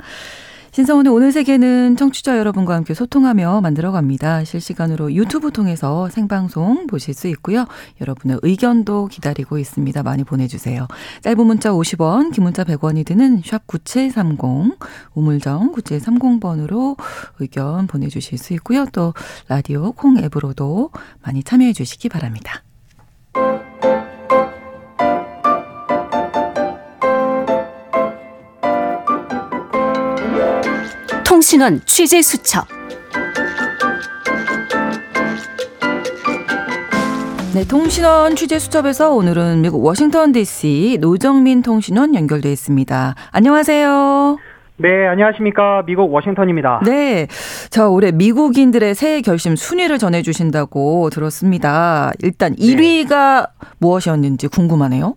[0.73, 4.43] 신성원의 오늘 세계는 청취자 여러분과 함께 소통하며 만들어갑니다.
[4.43, 7.67] 실시간으로 유튜브 통해서 생방송 보실 수 있고요.
[8.01, 10.01] 여러분의 의견도 기다리고 있습니다.
[10.01, 10.87] 많이 보내주세요.
[11.21, 14.79] 짧은 문자 50원, 긴 문자 100원이 드는 샵 9730,
[15.13, 16.97] 우물정 9730번으로
[17.37, 18.87] 의견 보내주실 수 있고요.
[18.93, 19.13] 또
[19.47, 20.89] 라디오 콩 앱으로도
[21.21, 22.63] 많이 참여해 주시기 바랍니다.
[31.43, 32.65] 통신원 취재 수첩.
[37.53, 43.15] 네, 통신원 취재 수첩에서 오늘은 미국 워싱턴 DC 노정민 통신원 연결돼 있습니다.
[43.31, 44.37] 안녕하세요.
[44.77, 45.83] 네, 안녕하십니까.
[45.85, 46.79] 미국 워싱턴입니다.
[46.85, 47.27] 네.
[47.69, 52.13] 자, 올해 미국인들의 새해 결심 순위를 전해 주신다고 들었습니다.
[52.21, 55.15] 일단 1위가 무엇이었는지 궁금하네요.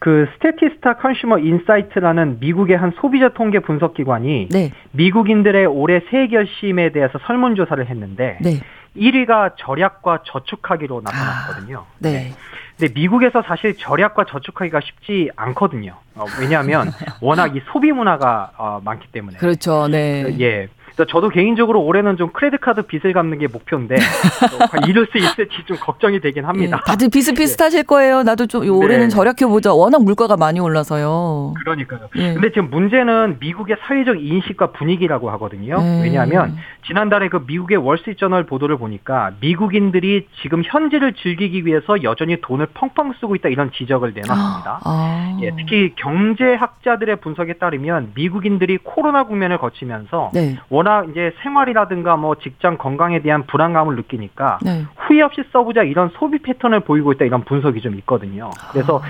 [0.00, 4.72] 그 Statista Consumer Insights라는 미국의 한 소비자 통계 분석 기관이 네.
[4.92, 8.60] 미국인들의 올해 새해 결심에 대해서 설문 조사를 했는데 네.
[8.96, 11.84] 1위가 절약과 저축하기로 나타났거든요.
[11.98, 12.32] 네.
[12.78, 15.96] 근데 미국에서 사실 절약과 저축하기가 쉽지 않거든요.
[16.14, 19.36] 어, 왜냐하면 워낙 이 소비 문화가 어, 많기 때문에.
[19.36, 19.86] 그렇죠.
[19.86, 20.24] 네.
[20.40, 20.68] 예.
[21.00, 25.64] 그래서 저도 개인적으로 올해는 좀 크레딧 카드 빚을 갚는 게 목표인데 또 이룰 수 있을지
[25.64, 26.78] 좀 걱정이 되긴 합니다.
[26.78, 28.22] 예, 다들 비슷비슷하실 거예요.
[28.22, 29.08] 나도 좀 올해는 네.
[29.08, 29.72] 절약해보자.
[29.72, 31.54] 워낙 물가가 많이 올라서요.
[31.64, 32.08] 그러니까요.
[32.16, 32.34] 예.
[32.34, 35.78] 근데 지금 문제는 미국의 사회적 인식과 분위기라고 하거든요.
[35.78, 36.02] 네.
[36.02, 43.14] 왜냐하면 지난달에 그 미국의 월스트리트저널 보도를 보니까 미국인들이 지금 현지를 즐기기 위해서 여전히 돈을 펑펑
[43.20, 44.80] 쓰고 있다 이런 지적을 내놨습니다.
[44.84, 45.38] 아.
[45.40, 50.58] 예, 특히 경제학자들의 분석에 따르면 미국인들이 코로나 국면을 거치면서 네.
[50.68, 54.84] 워낙 이제 생활이라든가 뭐 직장 건강에 대한 불안감을 느끼니까 네.
[54.96, 58.50] 후회 없이 써보자 이런 소비 패턴을 보이고 있다 이런 분석이 좀 있거든요.
[58.72, 59.00] 그래서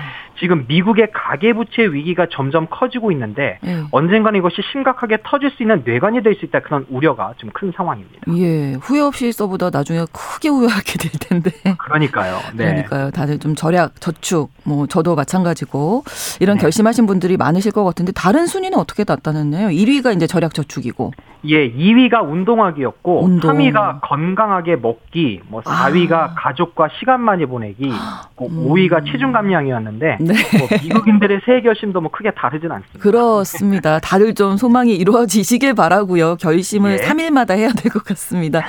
[0.41, 3.83] 지금 미국의 가계부채 위기가 점점 커지고 있는데 예.
[3.91, 8.21] 언젠가는 이것이 심각하게 터질 수 있는 뇌관이 될 수 있다 그런 우려가 좀 큰 상황입니다.
[8.37, 11.51] 예, 후회 없이 써보다 나중에 크게 후회하게 될 텐데.
[11.77, 12.39] 그러니까요.
[12.55, 12.65] 네.
[12.65, 13.11] 그러니까요.
[13.11, 16.03] 다들 좀 절약, 저축, 뭐 저도 마찬가지고
[16.39, 16.61] 이런 네.
[16.61, 19.67] 결심하신 분들이 많으실 것 같은데 다른 순위는 어떻게 나타났나요?
[19.67, 21.11] 1위가 이제 절약, 저축이고.
[21.45, 23.57] 예, 2위가 운동하기였고 운동.
[23.57, 26.33] 3위가 건강하게 먹기, 뭐 4위가 아.
[26.37, 27.91] 가족과 시간 많이 보내기,
[28.37, 28.67] 뭐 음.
[28.69, 30.30] 5위가 체중 감량이었는데 네.
[30.57, 32.99] 뭐 미국인들의 새해 결심도 뭐 크게 다르진 않습니다.
[32.99, 33.99] 그렇습니다.
[33.99, 36.35] 다들 좀 소망이 이루어지시길 바라고요.
[36.37, 37.05] 결심을 예.
[37.05, 38.61] 3일마다 해야 될 것 같습니다.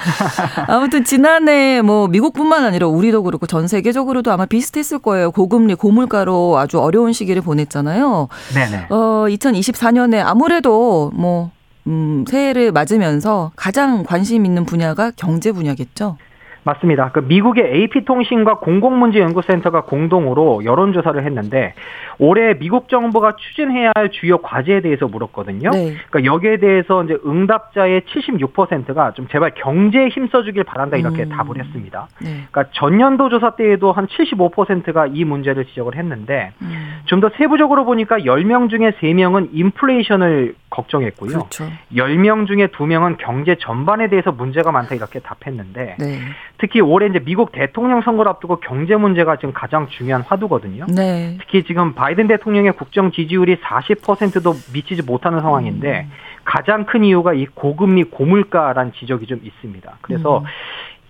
[0.69, 5.31] 아무튼 지난해 뭐 미국뿐만 아니라 우리도 그렇고 전 세계적으로도 아마 비슷했을 거예요.
[5.31, 8.29] 고금리, 고물가로 아주 어려운 시기를 보냈잖아요.
[8.55, 8.87] 네네.
[8.91, 11.51] 어, 2024년에 아무래도 뭐
[11.87, 16.17] 음, 새해를 맞으면서 가장 관심 있는 분야가 경제 분야겠죠.
[16.65, 17.11] 맞습니다.
[17.11, 21.75] 그 미국의 AP통신과 공공문제연구센터가 공동으로 여론조사를 했는데
[22.19, 25.71] 올해 미국 정부가 추진해야 할 주요 과제에 대해서 물었거든요.
[25.71, 25.95] 네.
[26.09, 31.29] 그러니까 여기에 대해서 이제 응답자의 76%가 좀 제발 경제에 힘써주길 바란다 이렇게 음.
[31.31, 32.09] 답을 했습니다.
[32.21, 32.47] 네.
[32.51, 38.71] 그러니까 전년도 조사 때에도 한 75%가 이 문제를 지적을 했는데 음, 좀더 세부적으로 보니까 10명
[38.71, 41.31] 중에 3명은 인플레이션을 걱정했고요.
[41.31, 41.65] 그렇죠.
[41.95, 46.19] 10명 중에 2명은 경제 전반에 대해서 문제가 많다 이렇게 답했는데 네.
[46.63, 50.87] 특히 올해 이제 미국 대통령 선거를 앞두고 경제 문제가 지금 가장 중요한 화두거든요.
[50.87, 51.37] 네.
[51.41, 56.07] 특히 지금 바이든 대통령의 국정 지지율이 40%도 미치지 못하는 상황인데
[56.45, 59.93] 가장 큰 이유가 이 고금리 고물가란 지적이 좀 있습니다.
[60.03, 60.45] 그래서 음.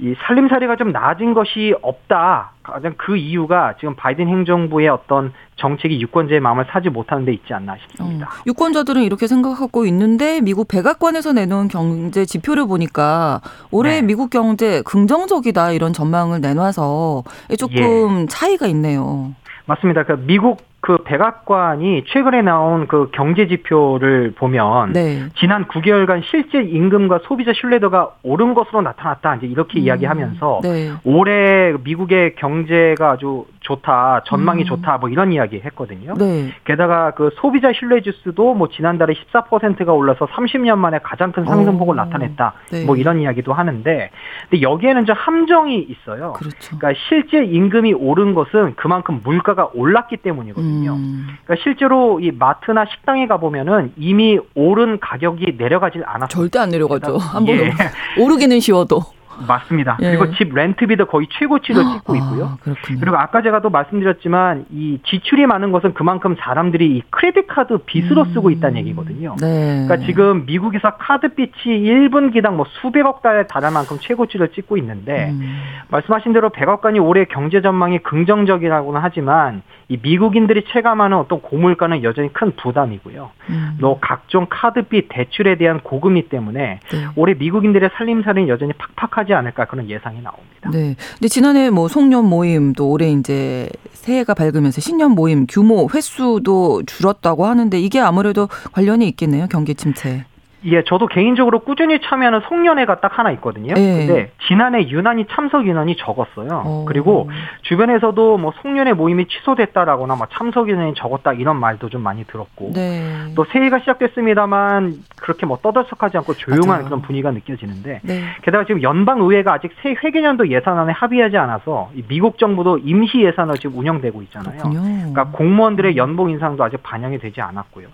[0.02, 2.50] 이 살림살이가 좀 나아진 것이 없다.
[2.64, 7.74] 가장 그 이유가 지금 바이든 행정부의 어떤 정책이 유권자의 마음을 사지 못하는 데 있지 않나
[7.74, 8.28] 어, 싶습니다.
[8.48, 14.02] 유권자들은 이렇게 생각하고 있는데 미국 백악관에서 내놓은 경제 지표를 보니까 올해 네.
[14.02, 17.22] 미국 경제 긍정적이다 이런 전망을 내놔서
[17.56, 18.26] 조금 예.
[18.26, 19.32] 차이가 있네요.
[19.66, 20.02] 맞습니다.
[20.02, 25.28] 그 미국 그 백악관이 최근에 나온 그 경제 지표를 보면 네.
[25.38, 29.36] 지난 9개월간 실제 임금과 소비자 신뢰도가 오른 것으로 나타났다.
[29.36, 30.90] 이제 이렇게 음, 이야기하면서 네.
[31.04, 34.66] 올해 미국의 경제가 아주 좋다, 전망이 음.
[34.66, 36.14] 좋다, 뭐 이런 이야기 했거든요.
[36.14, 36.52] 네.
[36.64, 41.96] 게다가 그 소비자 신뢰 지수도 뭐 지난달에 14%가 올라서 30년 만에 가장 큰 상승폭을 오.
[41.96, 42.54] 나타냈다.
[42.72, 42.84] 네.
[42.84, 44.10] 뭐 이런 이야기도 하는데,
[44.50, 46.32] 근데 여기에는 좀 함정이 있어요.
[46.32, 46.76] 그렇죠.
[46.76, 50.66] 그러니까 실제 임금이 오른 것은 그만큼 물가가 올랐기 때문이거든요.
[50.66, 56.28] 음, 그러니까 실제로 이 마트나 식당에 가 보면은 이미 오른 가격이 내려가질 않았어요.
[56.28, 57.18] 절대 안 내려가죠.
[57.18, 57.72] 한번 예.
[58.20, 59.02] 오르기는 쉬워도.
[59.46, 59.98] 맞습니다.
[60.02, 60.16] 예.
[60.16, 62.58] 그리고 집 렌트비도 거의 최고치를 찍고 있고요.
[62.64, 62.74] 아.
[63.00, 68.26] 그리고 아까 제가 또 말씀드렸지만 이 지출이 많은 것은 그만큼 사람들이 이 크레딧 카드 빚으로
[68.26, 69.36] 쓰고 있다는 얘기거든요.
[69.40, 69.84] 네.
[69.86, 75.30] 그러니까 지금 미국에서 카드 빚이 1분 기당 뭐 수백억 달에 달할 만큼 최고치를 찍고 있는데
[75.30, 82.32] 음, 말씀하신 대로 백악관이 올해 경제 전망이 긍정적이라고는 하지만 이 미국인들이 체감하는 어떤 고물가는 여전히
[82.32, 83.30] 큰 부담이고요.
[83.50, 87.06] 음, 또 각종 카드빚 대출에 대한 고금리 때문에 네.
[87.14, 90.70] 올해 미국인들의 살림살이는 여전히 팍팍하지 않을까 그런 예상이 나옵니다.
[90.72, 90.96] 네.
[91.18, 97.44] 근데 지난해 뭐 송년 모임 또 올해 이제 새해가 밝으면서 신년 모임 규모 횟수도 줄었다고
[97.44, 99.46] 하는데 이게 아무래도 관련이 있겠네요.
[99.50, 100.24] 경기 침체.
[100.64, 103.74] 예, 저도 개인적으로 꾸준히 참여하는 송년회가 딱 하나 있거든요.
[103.76, 104.06] 예.
[104.06, 106.62] 근데 지난해 유난히 참석 인원이 적었어요.
[106.64, 106.84] 어.
[106.86, 107.30] 그리고
[107.62, 113.32] 주변에서도 뭐 송년회 모임이 취소됐다라거나 뭐 참석 인원이 적었다 이런 말도 좀 많이 들었고 네.
[113.34, 116.84] 또 새해가 시작됐습니다만 그렇게 뭐 떠들썩하지 않고 조용한 맞아요.
[116.84, 118.22] 그런 분위기가 느껴지는데 네.
[118.42, 123.56] 게다가 지금 연방 의회가 아직 새 회계년도 예산안에 합의하지 않아서 이 미국 정부도 임시 예산을
[123.56, 124.58] 지금 운영되고 있잖아요.
[124.58, 124.80] 그렇군요.
[124.80, 127.88] 그러니까 공무원들의 연봉 인상도 아직 반영이 되지 않았고요.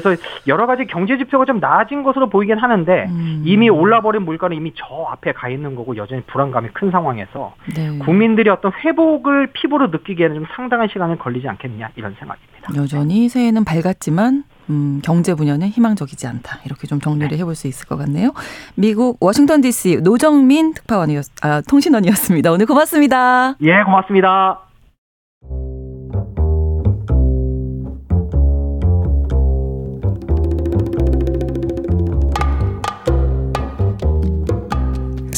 [0.00, 3.42] 그래서 여러 가지 경제 지표가 좀 나아진 것으로 보이긴 하는데 음.
[3.44, 7.98] 이미 올라버린 물가는 이미 저 앞에 가 있는 거고 여전히 불안감이 큰 상황에서 네.
[7.98, 12.52] 국민들이 어떤 회복을 피부로 느끼기에는 좀 상당한 시간이 걸리지 않겠냐 이런 생각입니다.
[12.76, 16.60] 여전히 새해는 밝았지만 음, 경제 분야는 희망적이지 않다.
[16.64, 18.32] 이렇게 좀 정리를 해볼 수 있을 것 같네요.
[18.74, 22.52] 미국 워싱턴 DC 노정민 특파원이었, 아, 통신원이었습니다.
[22.52, 23.54] 오늘 고맙습니다.
[23.60, 24.71] 예, 고맙습니다.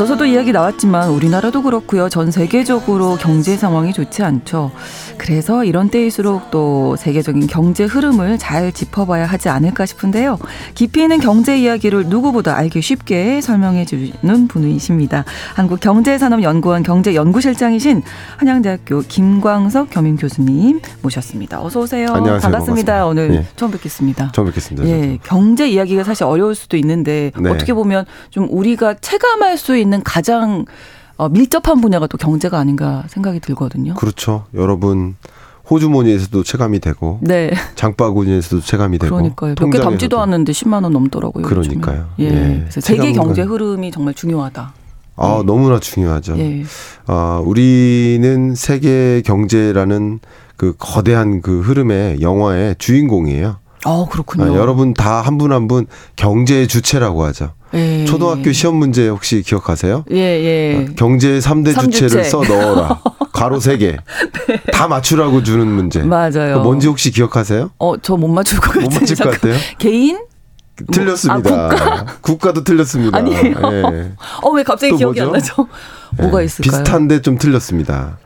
[0.00, 2.08] 앞서서도 이야기 나왔지만 우리나라도 그렇고요.
[2.08, 4.70] 전 세계적으로 경제 상황이 좋지 않죠.
[5.30, 10.38] 그래 그래서 이런 때일수록 또 세계적인 경제 흐름을 잘 짚어봐야 하지 않을까 싶은데요.
[10.74, 15.24] 깊이 있는 경제 이야기를 누구보다 알기 쉽게 설명해 주는 분이십니다.
[15.54, 18.02] 한국경제산업연구원 경제연구실장이신
[18.36, 21.62] 한양대학교 김광석 겸임 교수님 모셨습니다.
[21.62, 22.08] 어서 오세요.
[22.08, 22.40] 안녕하세요.
[22.40, 22.92] 반갑습니다.
[22.92, 23.06] 반갑습니다.
[23.06, 23.46] 오늘 예.
[23.56, 24.32] 처음 뵙겠습니다.
[24.32, 24.86] 처음 뵙겠습니다.
[24.86, 27.48] 예, 경제 이야기가 사실 어려울 수도 있는데 네.
[27.48, 33.40] 어떻게 보면 좀 우리가 체감할 수 있는 가장 어, 밀접한 분야가 또 경제가 아닌가 생각이
[33.40, 33.94] 들거든요.
[33.94, 34.44] 그렇죠.
[34.54, 35.16] 여러분
[35.70, 39.54] 호주머니에서도 체감이 되고 네, 장바구니에서도 체감이 되고 그러니까요.
[39.58, 40.20] 몇 개 담지도.
[40.20, 41.44] 않는데 10만 원 넘더라고요.
[41.46, 42.08] 그러니까요.
[42.18, 42.58] 예, 예.
[42.60, 44.72] 그래서 세계 경제 흐름이 정말 중요하다.
[45.16, 46.38] 아 너무나 중요하죠.
[46.38, 46.64] 예,
[47.06, 50.20] 아 우리는 세계 경제라는
[50.56, 53.58] 그 거대한 그 흐름의 영화의 주인공이에요.
[53.86, 54.54] 어 아, 그렇군요.
[54.56, 57.52] 여러분 다 한 분 한 분 경제의 주체라고 하죠.
[57.74, 58.04] 예.
[58.04, 60.04] 초등학교 시험 문제 혹시 기억하세요?
[60.10, 60.88] 예, 예.
[60.96, 62.08] 경제 3대 삼주체.
[62.08, 63.00] 주체를 써 넣어라.
[63.32, 63.96] 가로 3개.
[64.72, 66.00] 다 맞추라고 주는 문제.
[66.00, 66.06] 네.
[66.06, 66.60] 맞아요.
[66.62, 67.70] 뭔지 혹시 기억하세요?
[67.78, 68.84] 어, 저 못 맞출 것 같아요.
[68.84, 69.30] 못 맞힐 것.
[69.30, 69.54] 같아요?
[69.78, 70.18] 개인?
[70.92, 72.06] 틀렸습니다.
[72.22, 72.52] 국가?
[72.52, 73.16] 도 틀렸습니다.
[73.16, 73.54] 아, 아니에요.
[73.72, 74.12] 예.
[74.42, 75.52] 어, 왜 갑자기 또 기억이 안 뭐죠?
[75.62, 75.68] 나죠?
[76.18, 76.46] 뭐가 예.
[76.46, 76.82] 있을까요?
[76.82, 78.18] 비슷한데 좀 틀렸습니다.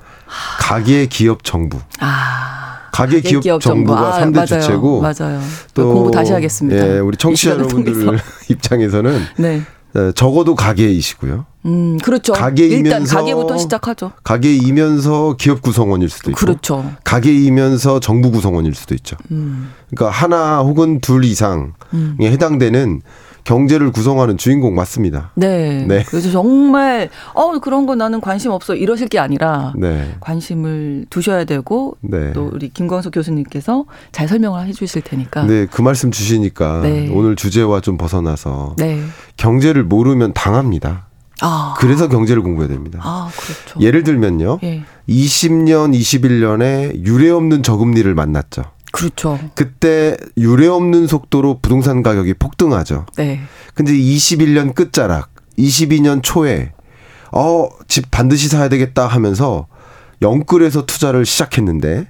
[0.60, 1.78] 가계 기업 정부.
[2.00, 2.63] 아.
[2.94, 4.46] 가계 기업, 정부가 아, 3대 맞아요.
[4.46, 5.40] 주체고 맞아요.
[5.74, 6.94] 공부 다시 하겠습니다.
[6.96, 8.18] 예, 우리 이 청취자 여러분들.
[8.48, 9.62] 입장에서는 네.
[9.96, 11.44] 어, 적어도 가계이시고요.
[11.66, 12.32] 음, 그렇죠.
[12.34, 14.12] 가게이면서- 일단 가게부터 시작하죠.
[14.22, 16.88] 가계이면서 기업 구성원일 수도 있고 그렇죠.
[17.02, 19.16] 가계이면서 정부 구성원일 수도 있죠.
[19.32, 22.16] 음, 그러니까 하나 혹은 둘 이상에 음.
[22.20, 23.02] 해당되는
[23.44, 25.30] 경제를 구성하는 주인공 맞습니다.
[25.34, 25.84] 네.
[25.86, 26.02] 네.
[26.08, 30.14] 그래서 정말 어 그런 거 나는 관심 없어 이러실 게 아니라 네.
[30.20, 32.32] 관심을 두셔야 되고 네.
[32.32, 35.44] 또 우리 김광석 교수님께서 잘 설명을 해주실 테니까.
[35.44, 37.10] 네, 그 말씀 주시니까 네.
[37.12, 39.00] 오늘 주제와 좀 벗어나서 네.
[39.36, 41.06] 경제를 모르면 당합니다.
[41.42, 41.74] 아.
[41.78, 43.00] 그래서 경제를 공부해야 됩니다.
[43.02, 43.80] 아 그렇죠.
[43.80, 44.60] 예를 들면요.
[44.62, 44.84] 예.
[45.08, 48.62] 20년, 21년에 유례 없는 저금리를 만났죠.
[48.94, 49.40] 그렇죠.
[49.56, 53.06] 그때 유례 없는 속도로 부동산 가격이 폭등하죠.
[53.16, 53.40] 네.
[53.74, 56.72] 근데 21년 끝자락, 22년 초에
[57.32, 59.66] 어, 집 반드시 사야 되겠다 하면서
[60.22, 62.08] 영끌에서 투자를 시작했는데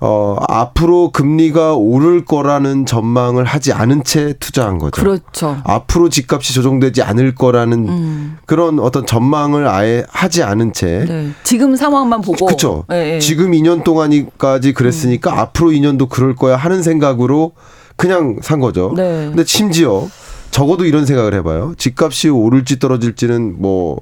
[0.00, 5.02] 어, 앞으로 금리가 오를 거라는 전망을 하지 않은 채 투자한 거죠.
[5.02, 5.60] 그렇죠.
[5.64, 8.38] 앞으로 집값이 조정되지 않을 거라는 음.
[8.46, 11.30] 그런 어떤 전망을 아예 하지 않은 채 네.
[11.42, 12.46] 지금 상황만 보고.
[12.46, 12.84] 그렇죠.
[12.92, 13.18] 예, 예.
[13.18, 15.38] 지금 2년 동안까지 그랬으니까 음.
[15.38, 17.52] 앞으로 2년도 그럴 거야 하는 생각으로
[17.96, 18.92] 그냥 산 거죠.
[18.96, 19.26] 네.
[19.26, 20.06] 근데 심지어
[20.52, 21.74] 적어도 이런 생각을 해봐요.
[21.76, 24.00] 집값이 오를지 떨어질지는 뭐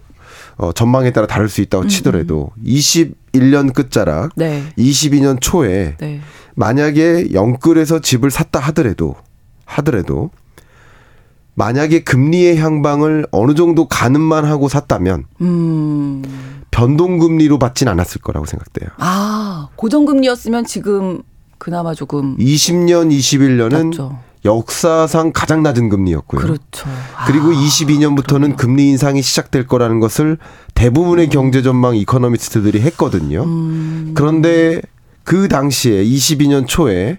[0.57, 4.63] 어, 전망에 따라 다를 수 있다고 치더라도 21년 끝자락, 네.
[4.79, 6.21] 22년 초에 네.
[6.55, 9.17] 만약에 영끌에서 집을 샀다 하더라도
[9.67, 10.31] 하더라도
[11.55, 16.23] 만약에 금리의 향방을 어느 정도 가늠만 하고 샀다면 음.
[16.71, 18.91] 변동금리로 받진 않았을 거라고 생각돼요.
[18.99, 21.23] 아 고정금리였으면 지금
[21.59, 24.19] 그나마 조금 20년, 21년은 낮죠.
[24.47, 26.41] 역사상 가장 낮은 금리였고요.
[26.41, 26.89] 그렇죠.
[27.27, 30.39] 그리고 아, 22년부터는 금리 인상이 시작될 거라는 것을
[30.75, 33.43] 대부분의 경제 전망 이코노미스트들이 했거든요.
[33.45, 34.13] 음.
[34.15, 34.81] 그런데
[35.25, 37.19] 그 당시에 22년 초에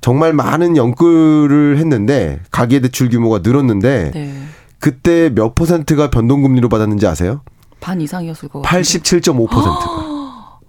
[0.00, 4.34] 정말 많은 연끌을 했는데 가계 대출 규모가 늘었는데 네.
[4.78, 7.40] 그때 몇 퍼센트가 변동금리로 받았는지 아세요?
[7.80, 8.82] 반 이상이었을 것 같아요.
[8.82, 10.06] 87.5%가.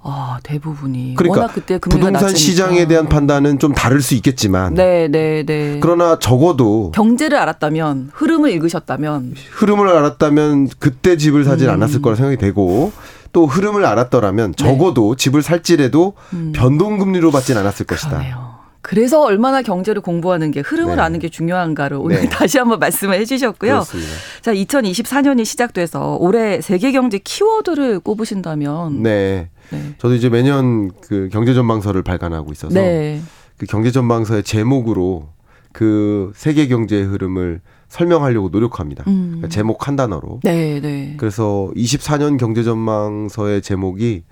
[0.02, 2.38] 아 대부분이 그러니까 워낙 그때 금리가 부동산 낮으니까.
[2.38, 5.80] 시장에 대한 판단은 좀 다를 수 있겠지만 네, 네, 네.
[5.82, 11.74] 그러나 적어도 경제를 알았다면 흐름을 읽으셨다면 흐름을 알았다면 그때 집을 사진 음.
[11.74, 12.92] 않았을 거라 생각이 되고
[13.34, 14.64] 또 흐름을 알았더라면 네.
[14.64, 16.52] 적어도 집을 살지라도 음.
[16.56, 18.10] 변동금리로 받진 않았을 것이다.
[18.10, 18.57] 그러네요.
[18.88, 21.02] 그래서 얼마나 경제를 공부하는 게 흐름을 네.
[21.02, 22.30] 아는 게 중요한가를 오늘 네.
[22.32, 23.72] 다시 한번 말씀을 해주셨고요.
[23.72, 24.12] 그렇습니다.
[24.42, 29.50] 자, 2024년이 시작돼서 올해 세계 경제 키워드를 꼽으신다면 네.
[29.72, 29.96] 네.
[29.98, 33.22] 저도 이제 매년 그 경제 전망서를 발간하고 있어서 네.
[33.58, 35.28] 그 경제 전망서의 제목으로
[35.74, 39.04] 그 세계 경제의 흐름을 설명하려고 노력합니다.
[39.08, 39.26] 음.
[39.32, 40.40] 그러니까 제목 한 단어로.
[40.44, 41.16] 네, 네.
[41.18, 44.24] 그래서 24년 경제 전망서의 제목이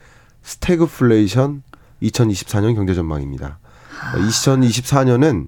[0.44, 1.62] 스태그플레이션
[2.02, 3.60] 2024년 경제 전망입니다.
[4.02, 4.18] 아.
[4.18, 5.48] 2024년은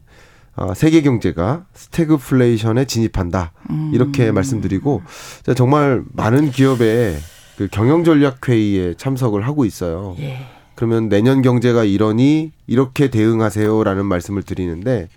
[0.56, 3.52] 어, 세계 경제가 스태그플레이션에 진입한다.
[3.70, 3.92] 음.
[3.94, 5.04] 이렇게 말씀드리고
[5.56, 7.18] 정말 많은 기업의
[7.58, 10.16] 그 경영 전략 회의에 참석을 하고 있어요.
[10.20, 10.48] 예.
[10.76, 15.10] 그러면 내년 경제가 이러니 이렇게 대응하세요라는 말씀을 드리는데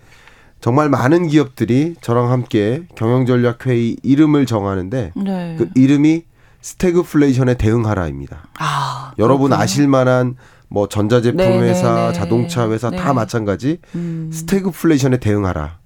[0.59, 5.55] 정말 많은 기업들이 저랑 함께 경영 전략 회의 이름을 정하는데 네.
[5.57, 6.23] 그 이름이
[6.61, 8.49] 스태그플레이션에 대응하라입니다.
[8.59, 9.51] 아, 여러분.
[9.53, 10.35] 아실 만한
[10.71, 12.13] 뭐 전자제품 네, 네, 회사, 네.
[12.13, 13.13] 자동차 회사 다 네.
[13.13, 14.29] 마찬가지 음.
[14.33, 15.79] 스태그플레이션에 대응하라.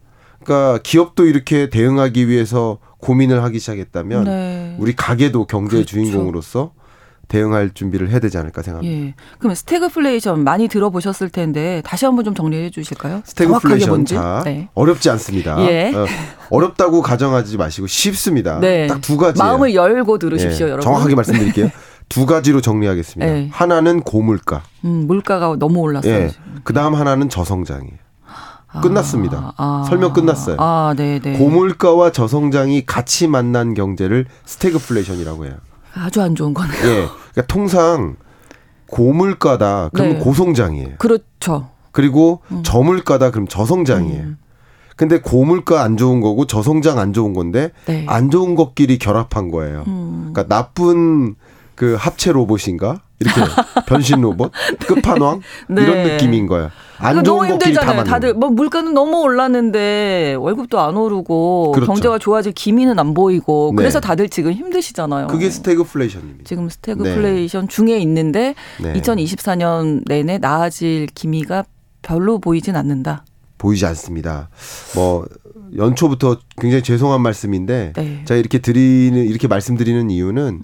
[0.44, 4.76] 그러니까 기업도 이렇게 대응하기 위해서 고민을 하기 시작했다면 네.
[4.78, 5.96] 우리 가계도 경제의 그렇죠.
[5.96, 6.74] 주인공으로서
[7.28, 9.08] 대응할 준비를 해야 되지 않을까 생각합니다.
[9.08, 9.16] 예.
[9.40, 13.24] 그럼 스태그플레이션 많이 들어보셨을 텐데 다시 한번 좀 정리해 주실까요?
[13.26, 14.06] 스태그플레이션.
[14.06, 14.70] 자 네.
[14.76, 15.60] 어렵지 않습니다.
[15.68, 15.92] 예.
[16.52, 18.60] 어렵다고 가정하지 마시고 쉽습니다.
[18.60, 18.86] 네.
[18.86, 19.40] 딱 두 가지.
[19.40, 20.84] 마음을 열고 들으십시오, 예, 여러분.
[20.84, 21.72] 정확하게 말씀드릴게요.
[22.10, 23.32] 두 가지로 정리하겠습니다.
[23.32, 23.50] 네.
[23.52, 24.64] 하나는 고물가.
[24.84, 26.14] 음, 물가가 너무 올랐어요.
[26.14, 26.28] 예.
[26.30, 26.44] 지금.
[26.64, 27.98] 그 다음 하나는 저성장이에요.
[28.72, 29.54] 아, 끝났습니다.
[29.58, 29.86] 아.
[29.88, 30.58] 설명 끝났어요.
[30.60, 31.38] 아, 네, 네.
[31.38, 35.56] 고물가와 저성장이 같이 만난 경제를 스태그플레이션이라고 해요.
[35.94, 36.78] 아주 안 좋은 거네요.
[36.84, 37.08] 예.
[37.32, 38.18] 그러니까 통상
[38.88, 40.24] 고물가다 그러면 네.
[40.24, 40.96] 고성장이에요.
[40.98, 41.70] 그렇죠.
[41.92, 44.22] 그리고 저물가다 그럼 저성장이에요.
[44.24, 44.38] 음.
[44.98, 48.06] 근데 고물가 안 좋은 거고 저성장 안 좋은 건데 네.
[48.08, 49.84] 안 좋은 것끼리 결합한 거예요.
[49.88, 50.32] 음.
[50.34, 51.36] 그러니까 나쁜
[51.76, 53.42] 그 합체 로봇인가 이렇게
[53.86, 54.52] 변신 로봇
[54.88, 55.84] 끝판왕 네.
[55.84, 56.72] 이런 느낌인 거야.
[56.98, 58.04] 안 좋은 너무 힘들잖아요.
[58.06, 58.34] 다들.
[58.34, 61.92] 뭐 물가는 너무 올랐는데 월급도 안 오르고 그렇죠.
[61.92, 63.78] 경제가 좋아질 기미는 안 보이고 네.
[63.78, 65.28] 그래서 다들 지금 힘드시잖아요.
[65.28, 66.44] 그게 스태그플레이션입니다.
[66.46, 68.94] 지금 스태그플레이션 중에 있는데 네.
[68.94, 71.66] 2024년 내내 나아질 기미가
[72.02, 73.26] 별로 보이진 않는다.
[73.58, 74.50] 보이지 않습니다.
[74.96, 75.26] 뭐
[75.76, 78.22] 연초부터 굉장히 죄송한 말씀인데 네.
[78.26, 80.62] 제가 이렇게 드리는 이렇게 말씀드리는 이유는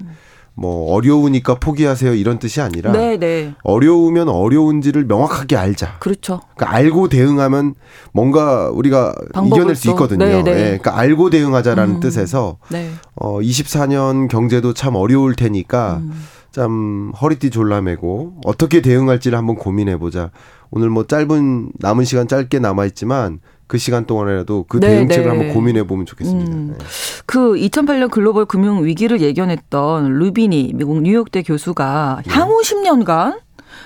[0.53, 3.55] 뭐 어려우니까 포기하세요 이런 뜻이 아니라 네, 네.
[3.63, 5.97] 어려우면 어려운지를 명확하게 알자.
[5.99, 6.41] 그렇죠.
[6.55, 7.75] 그러니까 알고 대응하면
[8.13, 9.13] 뭔가 우리가
[9.45, 9.91] 이겨낼 수 또.
[9.91, 10.25] 있거든요.
[10.25, 10.51] 네, 네.
[10.51, 11.99] 예, 그러니까 알고 대응하자라는 음.
[11.99, 12.91] 뜻에서 네.
[13.15, 16.11] 어 24년 경제도 참 어려울 테니까 음.
[16.51, 20.31] 참 허리띠 졸라매고 어떻게 대응할지를 한번 고민해 보자.
[20.69, 23.39] 오늘 뭐 짧은 남은 시간 짧게 남아 있지만
[23.72, 25.30] 그 시간 동안에라도 그 네, 대응책을 네.
[25.30, 26.51] 한번 고민해 보면 좋겠습니다.
[26.51, 26.76] 음.
[26.78, 26.86] 네.
[27.26, 32.34] 그 2008년 글로벌 금융 위기를 예견했던 루비니 미국 뉴욕대 교수가 네.
[32.34, 33.39] 향후 10년간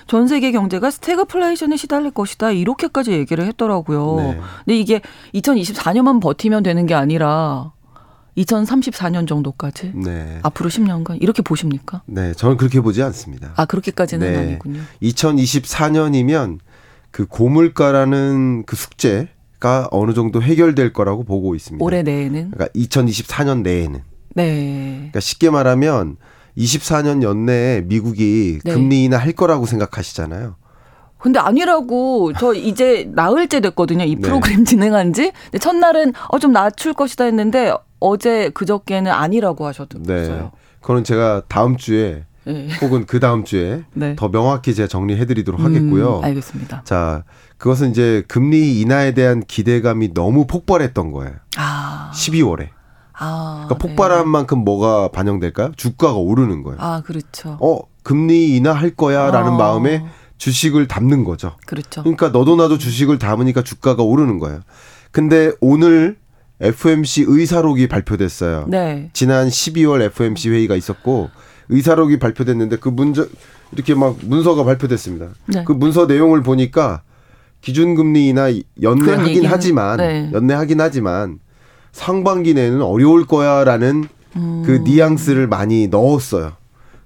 [0.07, 4.15] 전 세계 경제가 스태그플레이션에 시달릴 것이다 이렇게까지 얘기를 했더라고요.
[4.15, 4.39] 네.
[4.65, 5.01] 근데 이게
[5.35, 7.71] 2024년만 버티면 되는 게 아니라
[8.39, 10.39] 2034년 정도까지 네.
[10.41, 12.01] 앞으로 10년간 이렇게 보십니까?
[12.07, 13.53] 네, 저는 그렇게 보지 않습니다.
[13.55, 14.39] 아 그렇게까지는 네.
[14.39, 14.81] 아니군요.
[15.03, 16.57] 2024년이면
[17.11, 19.29] 그 고물가라는 그 숙제
[19.65, 21.83] 가 어느 정도 해결될 거라고 보고 있습니다.
[21.83, 23.99] 올해 내에는 그러니까 2024년 내에는.
[24.35, 24.93] 네.
[24.97, 26.17] 그러니까 쉽게 말하면
[26.55, 28.73] 24년 연내에 미국이 네.
[28.73, 30.55] 금리 인하 할 거라고 생각하시잖아요.
[31.17, 34.03] 근데 아니라고 저 이제 나흘째 됐거든요.
[34.03, 34.21] 이 네.
[34.21, 35.31] 프로그램 진행한 지.
[35.45, 40.03] 근데 첫날은 어 좀 낮출 것이다 했는데 어제 그저께는 아니라고 하셨어요.
[40.03, 40.47] 네.
[40.79, 42.67] 그거는 제가 다음 주에 네.
[42.81, 44.15] 혹은 그 다음 주에 네.
[44.15, 46.19] 더 명확히 제가 정리해 드리도록 하겠고요.
[46.19, 46.83] 음, 알겠습니다.
[46.83, 47.23] 자,
[47.57, 51.33] 그것은 이제 금리 인하에 대한 기대감이 너무 폭발했던 거예요.
[51.57, 52.11] 아.
[52.13, 52.69] 12월에.
[53.17, 53.65] 아.
[53.67, 55.71] 그러니까 폭발한 만큼 뭐가 반영될까요?
[55.75, 56.77] 주가가 오르는 거예요.
[56.79, 57.57] 아, 그렇죠.
[57.61, 59.57] 어, 금리 인하할 거야라는 어.
[59.57, 60.05] 마음에
[60.37, 61.55] 주식을 담는 거죠.
[61.65, 62.03] 그렇죠.
[62.03, 64.59] 그러니까 너도 나도 주식을 담으니까 주가가 오르는 거예요.
[65.11, 66.17] 근데 오늘
[66.59, 68.65] FMC 의사록이 발표됐어요.
[68.67, 69.09] 네.
[69.13, 71.29] 지난 12월 FMC 회의가 있었고
[71.69, 73.27] 의사록이 발표됐는데 그 문저
[73.71, 75.27] 이렇게 막 문서가 발표됐습니다.
[75.47, 75.63] 네.
[75.65, 77.01] 그 문서 내용을 보니까
[77.61, 80.29] 기준금리 인하 그런 연내하긴 얘기는- 하지만 네.
[80.33, 81.39] 연내하긴 하지만
[81.91, 84.63] 상반기 내는 어려울 거야라는 음.
[84.65, 86.53] 그 뉘앙스를 많이 넣었어요.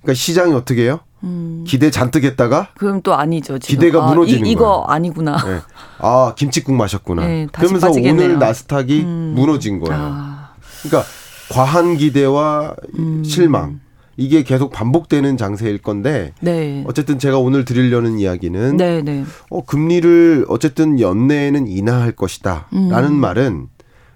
[0.01, 0.99] 그러니까 시장이 어떻게 해요?
[1.24, 1.64] 음.
[1.68, 3.60] 기대 잔뜩 했다가 그럼 또 아니죠.
[3.60, 3.76] 지금.
[3.82, 4.84] 기대가 아, 무너지는 이, 이거 거예요.
[4.88, 5.38] 아니구나.
[5.45, 5.60] 네.
[5.99, 7.26] 아 김치국 마셨구나.
[7.28, 8.26] 네, 다시 그러면서 빠지겠네요.
[8.26, 9.34] 오늘 나스닥이 음.
[9.36, 10.01] 무너진 거예요.
[10.01, 10.49] 아.
[10.82, 11.10] 그러니까
[11.51, 13.24] 과한 기대와 음.
[13.24, 13.80] 실망
[14.20, 16.84] 이게 계속 반복되는 장세일 건데 네.
[16.86, 19.24] 어쨌든 제가 오늘 드리려는 이야기는 네, 네.
[19.50, 23.16] 어, 금리를 어쨌든 연내에는 인하할 것이다라는 음.
[23.16, 23.68] 말은